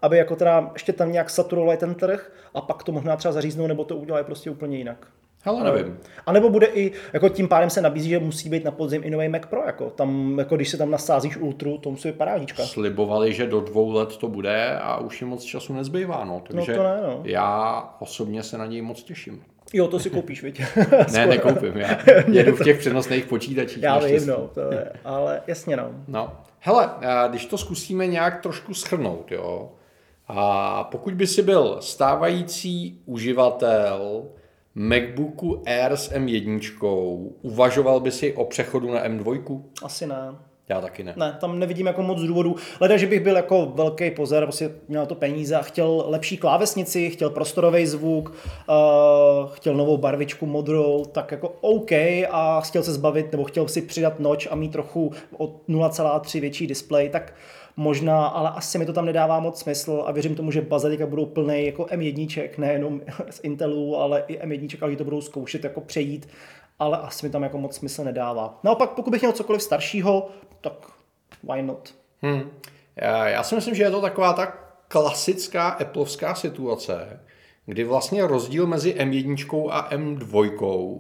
aby 0.03 0.17
jako 0.17 0.37
teda 0.37 0.71
ještě 0.73 0.93
tam 0.93 1.13
nějak 1.13 1.31
saturovali 1.31 1.77
ten 1.77 1.95
trh 1.95 2.33
a 2.55 2.61
pak 2.61 2.83
to 2.83 2.93
možná 2.93 3.17
třeba 3.17 3.33
zaříznou, 3.33 3.67
nebo 3.67 3.85
to 3.85 3.97
udělají 3.97 4.25
prostě 4.25 4.51
úplně 4.51 4.79
jinak. 4.79 5.07
Ale 5.47 5.65
nevím. 5.65 5.99
A 6.27 6.33
nebo 6.33 6.51
bude 6.51 6.67
i, 6.67 6.93
jako 7.13 7.29
tím 7.29 7.49
pádem 7.49 7.71
se 7.71 7.83
nabízí, 7.83 8.09
že 8.09 8.19
musí 8.19 8.49
být 8.49 8.65
na 8.65 8.71
podzim 8.71 9.03
i 9.05 9.11
nový 9.11 9.29
Mac 9.29 9.43
Pro, 9.51 9.63
jako 9.67 9.91
tam, 9.91 10.39
jako 10.39 10.57
když 10.57 10.69
se 10.69 10.77
tam 10.77 10.91
nasázíš 10.91 11.37
Ultru, 11.37 11.79
to 11.79 11.91
musí 11.91 12.09
být 12.09 12.19
parádička. 12.19 12.67
Slibovali, 12.67 13.33
že 13.33 13.47
do 13.47 13.61
dvou 13.61 13.93
let 13.93 14.17
to 14.17 14.29
bude 14.29 14.79
a 14.79 14.99
už 14.99 15.21
jim 15.21 15.31
moc 15.31 15.45
času 15.45 15.75
nezbývá, 15.75 16.25
no. 16.25 16.43
Takže 16.47 16.73
no 16.73 16.79
to 16.79 16.85
ne, 16.85 17.01
no. 17.03 17.21
já 17.25 17.83
osobně 17.99 18.43
se 18.43 18.59
na 18.59 18.67
něj 18.67 18.83
moc 18.83 19.03
těším. 19.03 19.43
Jo, 19.73 19.89
to 19.89 20.01
si 20.01 20.11
koupíš, 20.11 20.43
viď? 20.43 20.63
ne, 21.13 21.27
nekoupím, 21.27 21.77
já 21.77 21.99
jedu 22.31 22.57
v 22.57 22.65
těch 22.65 22.79
přenosných 22.79 23.25
počítačích. 23.25 23.83
Já 23.83 23.99
vím, 23.99 24.27
no, 24.27 24.51
to 24.55 24.61
je, 24.61 24.93
ale 25.05 25.43
jasně 25.47 25.77
no. 25.77 25.91
No, 26.09 26.33
hele, 26.67 26.91
když 27.29 27.47
to 27.47 27.59
zkusíme 27.59 28.07
nějak 28.07 28.43
trošku 28.43 28.75
schrnout, 28.75 29.33
jo, 29.33 29.73
a 30.29 30.85
pokud 30.85 31.15
by 31.15 31.27
si 31.27 31.43
byl 31.43 31.77
stávající 31.81 33.03
uživatel 33.05 34.25
MacBooku 34.75 35.63
Air 35.67 35.97
s 35.97 36.13
M1, 36.13 37.31
uvažoval 37.43 38.01
by 38.01 38.11
si 38.11 38.35
o 38.35 38.45
přechodu 38.45 38.93
na 38.93 39.05
M2? 39.05 39.63
Asi 39.83 40.07
ne. 40.07 40.35
Já 40.69 40.81
taky 40.81 41.05
ne. 41.05 41.15
Ne, 41.17 41.37
tam 41.41 41.59
nevidím 41.59 41.87
jako 41.87 42.03
moc 42.03 42.21
důvodů. 42.21 42.57
Leda, 42.81 42.97
že 42.97 43.07
bych 43.07 43.21
byl 43.21 43.37
jako 43.37 43.67
velký 43.67 44.11
pozor, 44.11 44.43
prostě 44.43 44.71
měl 44.89 45.07
to 45.07 45.15
peníze 45.15 45.57
a 45.57 45.63
chtěl 45.63 46.05
lepší 46.07 46.37
klávesnici, 46.37 47.11
chtěl 47.11 47.31
prostorový 47.31 47.87
zvuk, 47.87 48.29
uh, 48.29 49.51
chtěl 49.53 49.75
novou 49.75 49.97
barvičku 49.97 50.47
modrou, 50.47 51.05
tak 51.05 51.33
jako 51.33 51.49
OK 51.61 51.93
a 52.31 52.61
chtěl 52.61 52.83
se 52.83 52.93
zbavit, 52.93 53.33
nebo 53.33 53.45
chtěl 53.45 53.69
si 53.69 53.83
přidat 53.83 54.21
noč 54.21 54.49
a 54.51 54.55
mít 54.55 54.73
trochu 54.73 55.13
o 55.39 55.47
0,3 55.47 56.41
větší 56.41 56.67
display, 56.67 57.09
tak 57.09 57.33
možná, 57.77 58.27
ale 58.27 58.51
asi 58.51 58.79
mi 58.79 58.87
to 58.87 58.93
tam 58.93 59.07
nedává 59.07 59.41
moc 59.41 59.61
smysl 59.61 60.05
a 60.07 60.13
věřím 60.13 60.35
tomu, 60.35 60.51
že 60.51 60.61
bazalika 60.61 61.07
budou 61.07 61.27
plný 61.27 61.67
jako 61.67 61.85
M1, 61.85 62.49
nejenom 62.59 63.01
z 63.31 63.41
Intelu, 63.43 63.97
ale 63.97 64.25
i 64.29 64.39
M1, 64.39 64.79
ale 64.81 64.97
to 64.97 65.05
budou 65.05 65.21
zkoušet 65.21 65.65
jako 65.65 65.81
přejít 65.81 66.29
ale 66.79 66.99
asi 66.99 67.27
mi 67.27 67.33
tam 67.33 67.43
jako 67.43 67.59
moc 67.59 67.77
smysl 67.77 68.05
nedává. 68.05 68.61
Naopak, 68.63 68.91
pokud 68.91 69.11
bych 69.11 69.21
měl 69.21 69.33
cokoliv 69.33 69.63
staršího, 69.63 70.31
tak 70.61 70.73
why 71.53 71.63
not? 71.63 71.95
Hmm. 72.23 72.51
Já, 72.97 73.43
si 73.43 73.55
myslím, 73.55 73.75
že 73.75 73.83
je 73.83 73.91
to 73.91 74.01
taková 74.01 74.33
ta 74.33 74.47
klasická 74.89 75.69
Appleovská 75.69 76.35
situace, 76.35 77.21
kdy 77.67 77.85
vlastně 77.85 78.27
rozdíl 78.27 78.67
mezi 78.67 78.95
M1 78.95 79.69
a 79.71 79.91
M2 79.91 80.51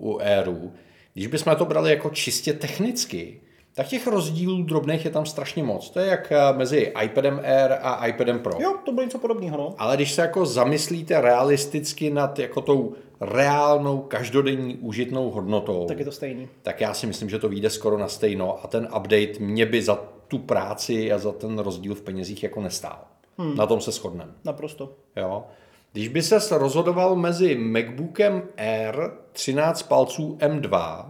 u 0.00 0.18
Airu, 0.20 0.72
když 1.14 1.26
bychom 1.26 1.56
to 1.56 1.64
brali 1.64 1.90
jako 1.90 2.10
čistě 2.10 2.52
technicky, 2.52 3.40
tak 3.76 3.86
těch 3.86 4.06
rozdílů 4.06 4.62
drobných 4.62 5.04
je 5.04 5.10
tam 5.10 5.26
strašně 5.26 5.62
moc. 5.62 5.90
To 5.90 6.00
je 6.00 6.06
jak 6.06 6.32
eh, 6.32 6.52
mezi 6.56 6.92
iPadem 7.02 7.40
Air 7.44 7.72
a 7.82 8.06
iPadem 8.06 8.38
Pro. 8.38 8.58
Jo, 8.60 8.74
to 8.84 8.92
bylo 8.92 9.04
něco 9.04 9.18
podobného. 9.18 9.58
No. 9.58 9.74
Ale 9.78 9.96
když 9.96 10.12
se 10.12 10.22
jako 10.22 10.46
zamyslíte 10.46 11.20
realisticky 11.20 12.10
nad 12.10 12.38
jako 12.38 12.60
tou 12.60 12.94
reálnou 13.20 13.98
každodenní 13.98 14.76
užitnou 14.76 15.30
hodnotou, 15.30 15.86
tak 15.88 15.98
je 15.98 16.04
to 16.04 16.12
stejný. 16.12 16.48
Tak 16.62 16.80
já 16.80 16.94
si 16.94 17.06
myslím, 17.06 17.30
že 17.30 17.38
to 17.38 17.48
vyjde 17.48 17.70
skoro 17.70 17.98
na 17.98 18.08
stejno 18.08 18.64
a 18.64 18.66
ten 18.66 18.88
update 18.96 19.32
mě 19.38 19.66
by 19.66 19.82
za 19.82 19.98
tu 20.28 20.38
práci 20.38 21.12
a 21.12 21.18
za 21.18 21.32
ten 21.32 21.58
rozdíl 21.58 21.94
v 21.94 22.00
penězích 22.00 22.42
jako 22.42 22.60
nestál. 22.60 22.98
Hmm. 23.38 23.56
Na 23.56 23.66
tom 23.66 23.80
se 23.80 23.92
shodneme. 23.92 24.32
Naprosto. 24.44 24.92
Jo. 25.16 25.44
Když 25.92 26.08
by 26.08 26.22
se 26.22 26.58
rozhodoval 26.58 27.16
mezi 27.16 27.54
MacBookem 27.54 28.42
Air 28.56 29.10
13 29.32 29.82
palců 29.82 30.38
M2 30.40 31.04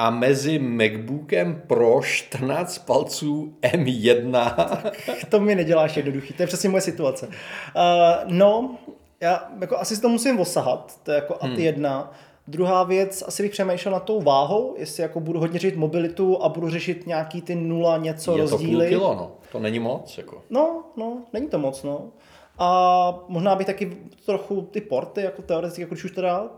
a 0.00 0.10
mezi 0.10 0.58
MacBookem 0.58 1.62
Pro 1.66 2.00
14 2.02 2.78
palců 2.78 3.54
M1. 3.62 4.54
to 5.28 5.40
mi 5.40 5.54
neděláš 5.54 5.96
jednoduchý, 5.96 6.34
to 6.34 6.42
je 6.42 6.46
přesně 6.46 6.68
moje 6.68 6.80
situace. 6.80 7.26
Uh, 7.26 7.32
no, 8.26 8.78
já 9.20 9.50
jako 9.60 9.78
asi 9.78 9.96
si 9.96 10.02
to 10.02 10.08
musím 10.08 10.40
osahat, 10.40 11.00
to 11.02 11.10
je 11.10 11.14
jako 11.14 11.38
hmm. 11.40 11.52
AT 11.52 11.58
1. 11.58 12.12
Druhá 12.48 12.82
věc, 12.82 13.24
asi 13.26 13.42
bych 13.42 13.52
přemýšlel 13.52 13.92
nad 13.92 14.04
tou 14.04 14.20
váhou, 14.20 14.74
jestli 14.78 15.02
jako 15.02 15.20
budu 15.20 15.40
hodně 15.40 15.58
řešit 15.58 15.76
mobilitu 15.76 16.42
a 16.42 16.48
budu 16.48 16.70
řešit 16.70 17.06
nějaký 17.06 17.42
ty 17.42 17.54
nula 17.54 17.96
něco 17.96 18.36
je 18.36 18.40
rozdíly. 18.40 18.72
Je 18.72 18.90
to 18.90 18.96
půl 18.96 19.08
kilo, 19.08 19.14
no. 19.14 19.32
To 19.52 19.58
není 19.58 19.78
moc, 19.78 20.18
jako. 20.18 20.42
No, 20.50 20.82
no, 20.96 21.22
není 21.32 21.48
to 21.48 21.58
moc, 21.58 21.82
no. 21.82 22.02
A 22.62 23.24
možná 23.28 23.56
bych 23.56 23.66
taky 23.66 23.96
trochu 24.26 24.62
ty 24.62 24.80
porty, 24.80 25.22
jako 25.22 25.42
teoreticky, 25.42 25.82
jako 25.82 25.94
už 25.94 26.12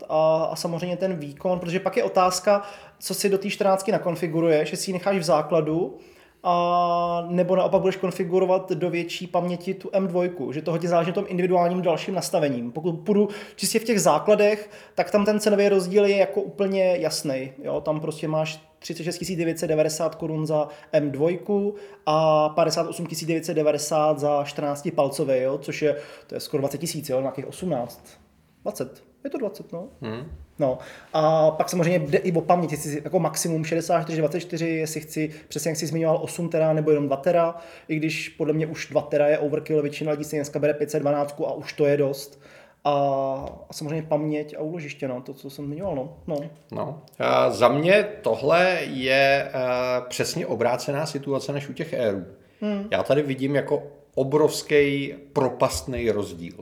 a, 0.09 0.43
a 0.51 0.55
samozřejmě 0.55 0.97
ten 0.97 1.15
výkon, 1.15 1.59
protože 1.59 1.79
pak 1.79 1.97
je 1.97 2.03
otázka, 2.03 2.61
co 2.99 3.13
si 3.13 3.29
do 3.29 3.37
té 3.37 3.49
14 3.49 3.87
nakonfiguruješ, 3.87 4.71
jestli 4.71 4.89
ji 4.89 4.93
necháš 4.93 5.17
v 5.17 5.23
základu, 5.23 5.97
a 6.43 7.25
nebo 7.29 7.55
naopak 7.55 7.81
budeš 7.81 7.95
konfigurovat 7.95 8.71
do 8.71 8.89
větší 8.89 9.27
paměti 9.27 9.73
tu 9.73 9.89
M2, 9.89 10.51
že 10.51 10.61
to 10.61 10.71
hodně 10.71 10.89
záleží 10.89 11.09
na 11.09 11.13
tom 11.13 11.25
individuálním 11.27 11.81
dalším 11.81 12.13
nastavením. 12.13 12.71
Pokud 12.71 12.93
půjdu 12.93 13.29
čistě 13.55 13.79
v 13.79 13.83
těch 13.83 14.01
základech, 14.01 14.69
tak 14.95 15.11
tam 15.11 15.25
ten 15.25 15.39
cenový 15.39 15.69
rozdíl 15.69 16.05
je 16.05 16.17
jako 16.17 16.41
úplně 16.41 16.97
jasný. 16.97 17.51
Jo? 17.63 17.81
Tam 17.81 17.99
prostě 17.99 18.27
máš 18.27 18.59
36 18.79 19.31
990 19.31 20.15
korun 20.15 20.45
za 20.45 20.67
M2 20.93 21.73
a 22.05 22.49
58 22.49 23.07
990 23.25 24.19
za 24.19 24.43
14 24.43 24.89
palcové, 24.95 25.41
jo? 25.41 25.57
což 25.57 25.81
je, 25.81 25.95
to 26.27 26.35
je 26.35 26.39
skoro 26.39 26.61
20 26.61 26.77
tisíc, 26.77 27.09
jo? 27.09 27.21
nějakých 27.21 27.47
18, 27.47 28.07
20. 28.63 29.12
Je 29.23 29.29
to 29.29 29.37
20, 29.37 29.73
no. 29.73 29.87
Hmm. 30.01 30.31
No 30.59 30.77
a 31.13 31.51
pak 31.51 31.69
samozřejmě 31.69 31.99
jde 31.99 32.17
i 32.17 32.31
o 32.31 32.41
paměť, 32.41 32.71
jestli 32.71 33.01
jako 33.03 33.19
maximum 33.19 33.65
64, 33.65 34.17
24, 34.17 34.69
jestli 34.69 34.99
chci, 34.99 35.31
přesně 35.47 35.69
jak 35.69 35.77
jsi 35.77 35.87
zmiňoval, 35.87 36.19
8 36.23 36.49
tera 36.49 36.73
nebo 36.73 36.91
jenom 36.91 37.07
2 37.07 37.17
tera, 37.17 37.55
i 37.87 37.95
když 37.95 38.29
podle 38.29 38.53
mě 38.53 38.67
už 38.67 38.87
2 38.89 39.01
tera 39.01 39.27
je 39.27 39.39
overkill, 39.39 39.81
většina 39.81 40.11
lidí 40.11 40.23
si 40.23 40.35
dneska 40.35 40.59
bere 40.59 40.73
512 40.73 41.41
a 41.47 41.53
už 41.53 41.73
to 41.73 41.85
je 41.85 41.97
dost. 41.97 42.41
A, 42.85 42.91
a 43.69 43.73
samozřejmě 43.73 44.03
paměť 44.03 44.55
a 44.57 44.61
úložiště, 44.61 45.07
no, 45.07 45.21
to, 45.21 45.33
co 45.33 45.49
jsem 45.49 45.65
zmiňoval, 45.65 45.95
no. 45.95 46.17
no. 46.27 46.37
no. 46.71 47.01
A 47.19 47.49
za 47.49 47.67
mě 47.67 48.03
tohle 48.21 48.79
je 48.81 49.51
uh, 49.53 50.07
přesně 50.07 50.47
obrácená 50.47 51.05
situace 51.05 51.53
než 51.53 51.69
u 51.69 51.73
těch 51.73 51.93
Airů. 51.93 52.25
Hmm. 52.61 52.87
Já 52.91 53.03
tady 53.03 53.21
vidím 53.21 53.55
jako 53.55 53.83
obrovský 54.15 55.13
propastný 55.33 56.11
rozdíl. 56.11 56.55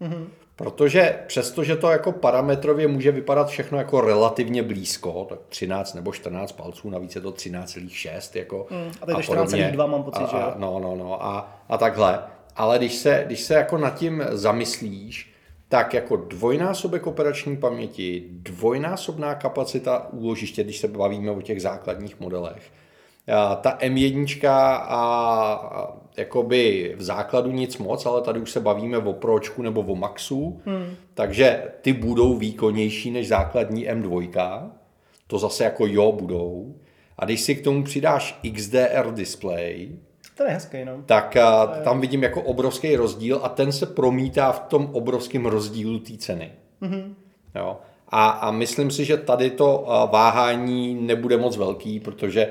Hmm. 0.00 0.26
Protože 0.56 1.18
přestože 1.26 1.76
to 1.76 1.90
jako 1.90 2.12
parametrově 2.12 2.88
může 2.88 3.12
vypadat 3.12 3.48
všechno 3.48 3.78
jako 3.78 4.00
relativně 4.00 4.62
blízko, 4.62 5.26
tak 5.28 5.38
13 5.48 5.94
nebo 5.94 6.12
14 6.12 6.52
palců, 6.52 6.90
navíc 6.90 7.14
je 7.14 7.20
to 7.20 7.32
13,6 7.32 8.38
jako 8.38 8.66
mm, 8.70 8.92
a 9.02 9.06
teď 9.06 9.16
14,2 9.16 9.90
mám 9.90 10.02
pocit, 10.02 10.22
a, 10.22 10.26
že 10.26 10.36
jo? 10.36 10.52
No, 10.56 10.78
no, 10.78 10.96
no 10.96 11.24
a, 11.24 11.58
a 11.68 11.78
takhle. 11.78 12.22
Ale 12.56 12.78
když 12.78 12.94
se, 12.94 13.22
když 13.26 13.40
se 13.40 13.54
jako 13.54 13.78
nad 13.78 13.94
tím 13.94 14.24
zamyslíš, 14.30 15.34
tak 15.68 15.94
jako 15.94 16.16
dvojnásobek 16.16 17.06
operační 17.06 17.56
paměti, 17.56 18.24
dvojnásobná 18.30 19.34
kapacita 19.34 20.08
úložiště, 20.12 20.64
když 20.64 20.78
se 20.78 20.88
bavíme 20.88 21.30
o 21.30 21.42
těch 21.42 21.62
základních 21.62 22.20
modelech, 22.20 22.72
ta 23.60 23.78
M1 23.78 24.48
a 24.48 25.96
jakoby 26.16 26.94
v 26.96 27.02
základu 27.02 27.50
nic 27.50 27.78
moc, 27.78 28.06
ale 28.06 28.22
tady 28.22 28.40
už 28.40 28.50
se 28.50 28.60
bavíme 28.60 28.98
o 28.98 29.12
Pročku 29.12 29.62
nebo 29.62 29.80
o 29.80 29.96
Maxu, 29.96 30.60
hmm. 30.66 30.96
takže 31.14 31.62
ty 31.80 31.92
budou 31.92 32.36
výkonnější 32.36 33.10
než 33.10 33.28
základní 33.28 33.88
M2. 33.88 34.70
To 35.26 35.38
zase 35.38 35.64
jako 35.64 35.86
jo 35.86 36.12
budou. 36.12 36.74
A 37.18 37.24
když 37.24 37.40
si 37.40 37.54
k 37.54 37.64
tomu 37.64 37.84
přidáš 37.84 38.40
XDR 38.54 39.12
display, 39.12 39.88
to 40.36 40.42
je 40.42 40.50
hezký, 40.50 40.84
no. 40.84 41.02
Tak 41.06 41.36
a, 41.36 41.66
tam 41.66 42.00
vidím 42.00 42.22
jako 42.22 42.42
obrovský 42.42 42.96
rozdíl 42.96 43.40
a 43.42 43.48
ten 43.48 43.72
se 43.72 43.86
promítá 43.86 44.52
v 44.52 44.60
tom 44.60 44.88
obrovském 44.92 45.46
rozdílu 45.46 45.98
té 45.98 46.16
ceny. 46.16 46.52
Mm-hmm. 46.82 47.14
Jo. 47.54 47.78
A, 48.08 48.28
a 48.28 48.50
myslím 48.50 48.90
si, 48.90 49.04
že 49.04 49.16
tady 49.16 49.50
to 49.50 49.84
váhání 50.12 50.94
nebude 50.94 51.36
moc 51.36 51.56
velký, 51.56 52.00
protože 52.00 52.48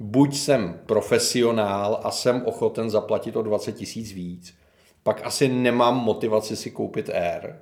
buď 0.00 0.36
jsem 0.36 0.80
profesionál 0.86 2.00
a 2.02 2.10
jsem 2.10 2.42
ochoten 2.46 2.90
zaplatit 2.90 3.36
o 3.36 3.42
20 3.42 3.72
tisíc 3.72 4.12
víc, 4.12 4.54
pak 5.02 5.20
asi 5.24 5.48
nemám 5.48 5.96
motivaci 5.96 6.56
si 6.56 6.70
koupit 6.70 7.10
Air, 7.10 7.54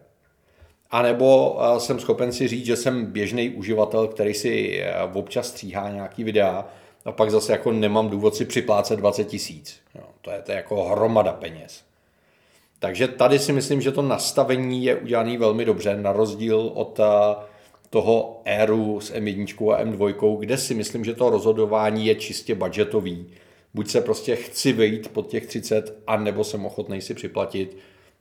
anebo 0.91 1.59
jsem 1.79 2.01
schopen 2.01 2.33
si 2.33 2.49
říct, 2.49 2.67
že 2.67 2.77
jsem 2.77 3.07
běžný 3.07 3.51
uživatel, 3.51 4.09
který 4.09 4.35
si 4.35 4.85
občas 5.13 5.49
stříhá 5.49 5.91
nějaký 5.91 6.25
videa 6.25 6.69
a 7.05 7.13
pak 7.13 7.31
zase 7.31 7.53
jako 7.53 7.73
nemám 7.73 8.09
důvod 8.09 8.37
si 8.37 8.45
připlácet 8.45 8.99
20 8.99 9.25
tisíc. 9.25 9.81
To 10.21 10.31
je, 10.31 10.43
to 10.43 10.53
je 10.53 10.57
jako 10.57 10.85
hromada 10.85 11.33
peněz. 11.33 11.85
Takže 12.79 13.09
tady 13.09 13.39
si 13.39 13.53
myslím, 13.53 13.81
že 13.81 13.93
to 13.93 14.03
nastavení 14.03 14.85
je 14.85 14.97
udělané 14.97 15.39
velmi 15.39 15.65
dobře, 15.65 15.97
na 15.97 16.13
rozdíl 16.13 16.71
od 16.75 17.01
toho 17.95 18.43
éru 18.45 19.01
s 19.01 19.15
M1 19.15 19.71
a 19.73 19.85
M2, 19.85 20.39
kde 20.39 20.57
si 20.57 20.75
myslím, 20.75 21.05
že 21.05 21.15
to 21.15 21.31
rozhodování 21.31 22.07
je 22.07 22.15
čistě 22.15 22.55
budgetový. 22.55 23.27
Buď 23.75 23.89
se 23.89 24.01
prostě 24.01 24.37
chci 24.37 24.73
vejít 24.73 25.09
pod 25.09 25.29
těch 25.29 25.47
30, 25.47 26.03
anebo 26.07 26.45
jsem 26.45 26.67
ochotný 26.67 27.01
si 27.01 27.15
připlatit 27.15 27.77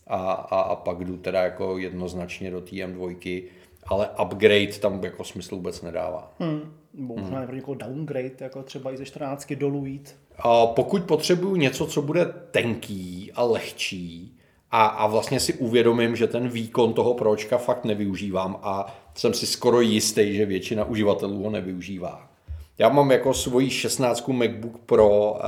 a, 0.07 0.31
a, 0.31 0.61
a 0.61 0.75
pak 0.75 1.03
jdu 1.03 1.17
teda 1.17 1.43
jako 1.43 1.77
jednoznačně 1.77 2.51
do 2.51 2.61
té 2.61 2.69
M2, 2.69 3.43
ale 3.87 4.09
upgrade 4.23 4.79
tam 4.79 5.03
jako 5.03 5.23
smysl 5.23 5.55
vůbec 5.55 5.81
nedává. 5.81 6.33
Hmm. 6.39 6.73
Možná 6.93 7.39
hmm. 7.39 7.55
jako 7.55 7.73
downgrade, 7.73 8.35
jako 8.39 8.63
třeba 8.63 8.93
i 8.93 8.97
ze 8.97 9.05
14 9.05 9.53
dolů 9.53 9.85
jít. 9.85 10.15
A 10.37 10.67
pokud 10.67 11.03
potřebuju 11.03 11.55
něco, 11.55 11.87
co 11.87 12.01
bude 12.01 12.25
tenký 12.51 13.31
a 13.35 13.43
lehčí, 13.43 14.37
a, 14.71 14.85
a 14.85 15.07
vlastně 15.07 15.39
si 15.39 15.53
uvědomím, 15.53 16.15
že 16.15 16.27
ten 16.27 16.49
výkon 16.49 16.93
toho 16.93 17.13
pročka 17.13 17.57
fakt 17.57 17.85
nevyužívám 17.85 18.59
a 18.61 19.02
jsem 19.15 19.33
si 19.33 19.47
skoro 19.47 19.81
jistý, 19.81 20.35
že 20.35 20.45
většina 20.45 20.85
uživatelů 20.85 21.43
ho 21.43 21.49
nevyužívá. 21.49 22.29
Já 22.77 22.89
mám 22.89 23.11
jako 23.11 23.33
svoji 23.33 23.69
16 23.69 24.27
MacBook 24.27 24.79
Pro 24.79 25.31
uh, 25.31 25.39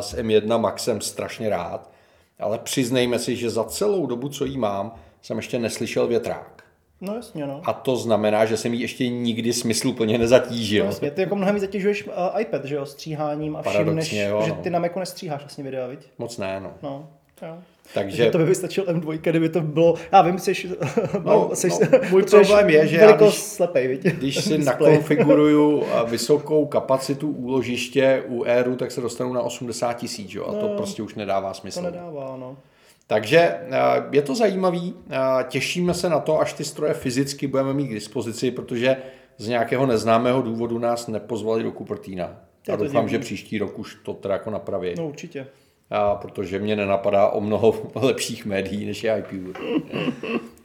s 0.00 0.14
M1 0.14 0.60
Maxem 0.60 1.00
strašně 1.00 1.48
rád, 1.48 1.90
ale 2.38 2.58
přiznejme 2.58 3.18
si, 3.18 3.36
že 3.36 3.50
za 3.50 3.64
celou 3.64 4.06
dobu, 4.06 4.28
co 4.28 4.44
jí 4.44 4.58
mám, 4.58 4.94
jsem 5.22 5.36
ještě 5.36 5.58
neslyšel 5.58 6.06
větrák. 6.06 6.64
No 7.00 7.14
jasně, 7.14 7.46
no. 7.46 7.60
A 7.64 7.72
to 7.72 7.96
znamená, 7.96 8.44
že 8.44 8.56
jsem 8.56 8.74
ji 8.74 8.80
ještě 8.80 9.08
nikdy 9.08 9.52
smysluplně 9.52 10.18
nezatížil. 10.18 10.84
No, 10.84 10.90
jasně, 10.90 11.10
ty 11.10 11.20
jako 11.20 11.36
mnohem 11.36 11.58
zatěžuješ 11.58 12.06
uh, 12.06 12.12
iPad, 12.40 12.64
že 12.64 12.74
jo, 12.74 12.86
stříháním 12.86 13.56
a 13.56 13.62
vším, 13.62 13.94
než, 13.94 14.12
jo, 14.12 14.42
že 14.44 14.50
no. 14.50 14.56
ty 14.62 14.70
na 14.70 14.78
Macu 14.78 14.98
nestříháš 14.98 15.40
vlastně 15.40 15.64
videa, 15.64 15.86
viď? 15.86 16.08
Moc 16.18 16.38
ne, 16.38 16.60
no. 16.60 16.72
No, 16.82 17.08
jo. 17.42 17.58
Takže... 17.94 18.30
to 18.30 18.38
by 18.38 18.44
vystačil 18.44 18.84
M2, 18.84 19.18
kdyby 19.20 19.48
to 19.48 19.60
bylo, 19.60 19.94
já 20.12 20.22
vím, 20.22 20.38
jsi, 20.38 20.52
no, 21.24 21.50
jsi 21.54 21.68
no, 21.68 21.78
můj 22.10 22.22
problém 22.22 22.70
je, 22.70 22.86
že 22.86 22.96
já 22.96 23.12
když, 23.12 23.34
slepej, 23.34 23.88
viď? 23.88 24.02
když 24.02 24.44
si 24.44 24.58
nakonfiguruju 24.64 25.84
vysokou 26.06 26.66
kapacitu 26.66 27.30
úložiště 27.30 28.22
u 28.28 28.44
Airu, 28.44 28.76
tak 28.76 28.90
se 28.90 29.00
dostanu 29.00 29.32
na 29.32 29.42
80 29.42 29.92
tisíc, 29.92 30.36
a 30.36 30.52
no, 30.52 30.60
to 30.60 30.68
prostě 30.68 31.02
už 31.02 31.14
nedává 31.14 31.54
smysl. 31.54 31.80
To 31.80 31.90
nedává, 31.90 32.36
no. 32.40 32.56
Takže 33.06 33.38
eh, 33.38 33.68
je 34.12 34.22
to 34.22 34.34
zajímavý, 34.34 34.94
eh, 35.10 35.16
těšíme 35.48 35.94
se 35.94 36.08
na 36.08 36.20
to, 36.20 36.40
až 36.40 36.52
ty 36.52 36.64
stroje 36.64 36.94
fyzicky 36.94 37.46
budeme 37.46 37.74
mít 37.74 37.88
k 37.88 37.94
dispozici, 37.94 38.50
protože 38.50 38.96
z 39.38 39.48
nějakého 39.48 39.86
neznámého 39.86 40.42
důvodu 40.42 40.78
nás 40.78 41.06
nepozvali 41.06 41.62
do 41.62 41.72
Cupertina. 41.72 42.40
Já 42.68 42.76
doufám, 42.76 43.08
že 43.08 43.18
příští 43.18 43.58
rok 43.58 43.78
už 43.78 43.94
to 44.04 44.14
teda 44.14 44.34
jako 44.34 44.50
napraví. 44.50 44.94
No 44.98 45.08
určitě 45.08 45.46
a 45.94 46.14
protože 46.14 46.58
mě 46.58 46.76
nenapadá 46.76 47.28
o 47.28 47.40
mnoho 47.40 47.74
lepších 47.94 48.46
médií 48.46 48.86
než 48.86 49.04
je 49.04 49.18
iPure. 49.18 49.60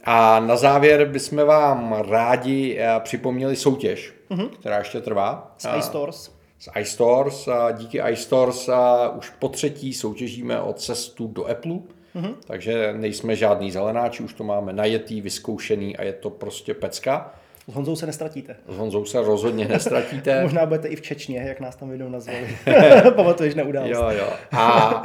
A 0.04 0.40
na 0.40 0.56
závěr 0.56 1.08
bychom 1.08 1.46
vám 1.46 1.92
rádi 1.92 2.78
eh, 2.78 3.00
připomněli 3.00 3.56
soutěž, 3.56 4.14
mm-hmm. 4.30 4.48
která 4.48 4.78
ještě 4.78 5.00
trvá. 5.00 5.54
Z 5.58 5.68
iStores. 5.78 6.32
Z 6.58 6.68
iStores. 6.80 7.48
A 7.48 7.70
díky 7.70 8.00
iStores 8.10 8.70
už 9.18 9.30
po 9.30 9.48
třetí 9.48 9.94
soutěžíme 9.94 10.60
o 10.60 10.72
cestu 10.72 11.26
do 11.26 11.46
Apple. 11.46 11.72
Mm-hmm. 11.72 12.34
Takže 12.46 12.94
nejsme 12.96 13.36
žádný 13.36 13.70
zelenáči, 13.70 14.22
už 14.22 14.34
to 14.34 14.44
máme 14.44 14.72
najetý, 14.72 15.20
vyzkoušený 15.20 15.96
a 15.96 16.02
je 16.02 16.12
to 16.12 16.30
prostě 16.30 16.74
pecka. 16.74 17.34
S 17.70 17.74
Honzou 17.74 17.96
se 17.96 18.06
nestratíte. 18.06 18.56
S 18.68 18.76
Honzou 18.76 19.04
se 19.04 19.22
rozhodně 19.22 19.68
nestratíte. 19.68 20.42
Možná 20.42 20.66
budete 20.66 20.88
i 20.88 20.96
v 20.96 21.00
Čečně, 21.00 21.38
jak 21.38 21.60
nás 21.60 21.76
tam 21.76 21.90
video 21.90 22.08
nazvali. 22.08 22.56
Pamatuješ 23.16 23.54
na 23.54 23.64
událost. 23.64 23.90
Jo, 23.90 24.08
jo. 24.10 24.28
A 24.52 25.02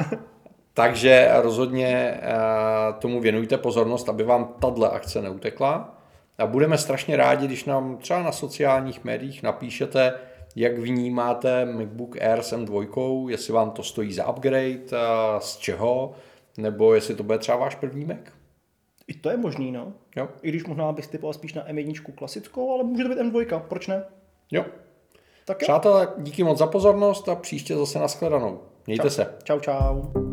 takže 0.74 1.28
rozhodně 1.34 2.20
uh, 2.22 2.98
tomu 2.98 3.20
věnujte 3.20 3.58
pozornost, 3.58 4.08
aby 4.08 4.24
vám 4.24 4.54
tahle 4.60 4.90
akce 4.90 5.22
neutekla. 5.22 5.98
A 6.38 6.46
budeme 6.46 6.78
strašně 6.78 7.16
rádi, 7.16 7.46
když 7.46 7.64
nám 7.64 7.96
třeba 7.96 8.22
na 8.22 8.32
sociálních 8.32 9.04
médiích 9.04 9.42
napíšete, 9.42 10.12
jak 10.56 10.78
vnímáte 10.78 11.64
MacBook 11.64 12.22
Air 12.22 12.42
s 12.42 12.52
M2, 12.52 13.28
jestli 13.28 13.52
vám 13.52 13.70
to 13.70 13.82
stojí 13.82 14.12
za 14.12 14.28
upgrade, 14.30 14.74
uh, 14.92 15.38
z 15.38 15.56
čeho, 15.56 16.12
nebo 16.58 16.94
jestli 16.94 17.14
to 17.14 17.22
bude 17.22 17.38
třeba 17.38 17.58
váš 17.58 17.74
první 17.74 18.04
Mac. 18.04 18.35
I 19.08 19.14
to 19.14 19.30
je 19.30 19.36
možný, 19.36 19.72
no. 19.72 19.92
Jo. 20.16 20.28
I 20.42 20.48
když 20.48 20.64
možná 20.64 20.92
bych 20.92 21.06
typoval 21.06 21.32
spíš 21.32 21.54
na 21.54 21.68
M1 21.68 22.14
klasickou, 22.14 22.72
ale 22.72 22.84
může 22.84 23.02
to 23.02 23.08
být 23.08 23.18
M2, 23.18 23.60
proč 23.60 23.86
ne? 23.86 24.04
Jo. 24.50 24.64
Tak 25.44 25.62
jo. 25.62 25.64
Přátelé, 25.66 26.08
díky 26.18 26.44
moc 26.44 26.58
za 26.58 26.66
pozornost 26.66 27.28
a 27.28 27.34
příště 27.34 27.76
zase 27.76 27.98
nashledanou. 27.98 28.60
Mějte 28.86 29.02
čau. 29.02 29.10
se. 29.10 29.34
Čau, 29.44 29.60
čau. 29.60 30.25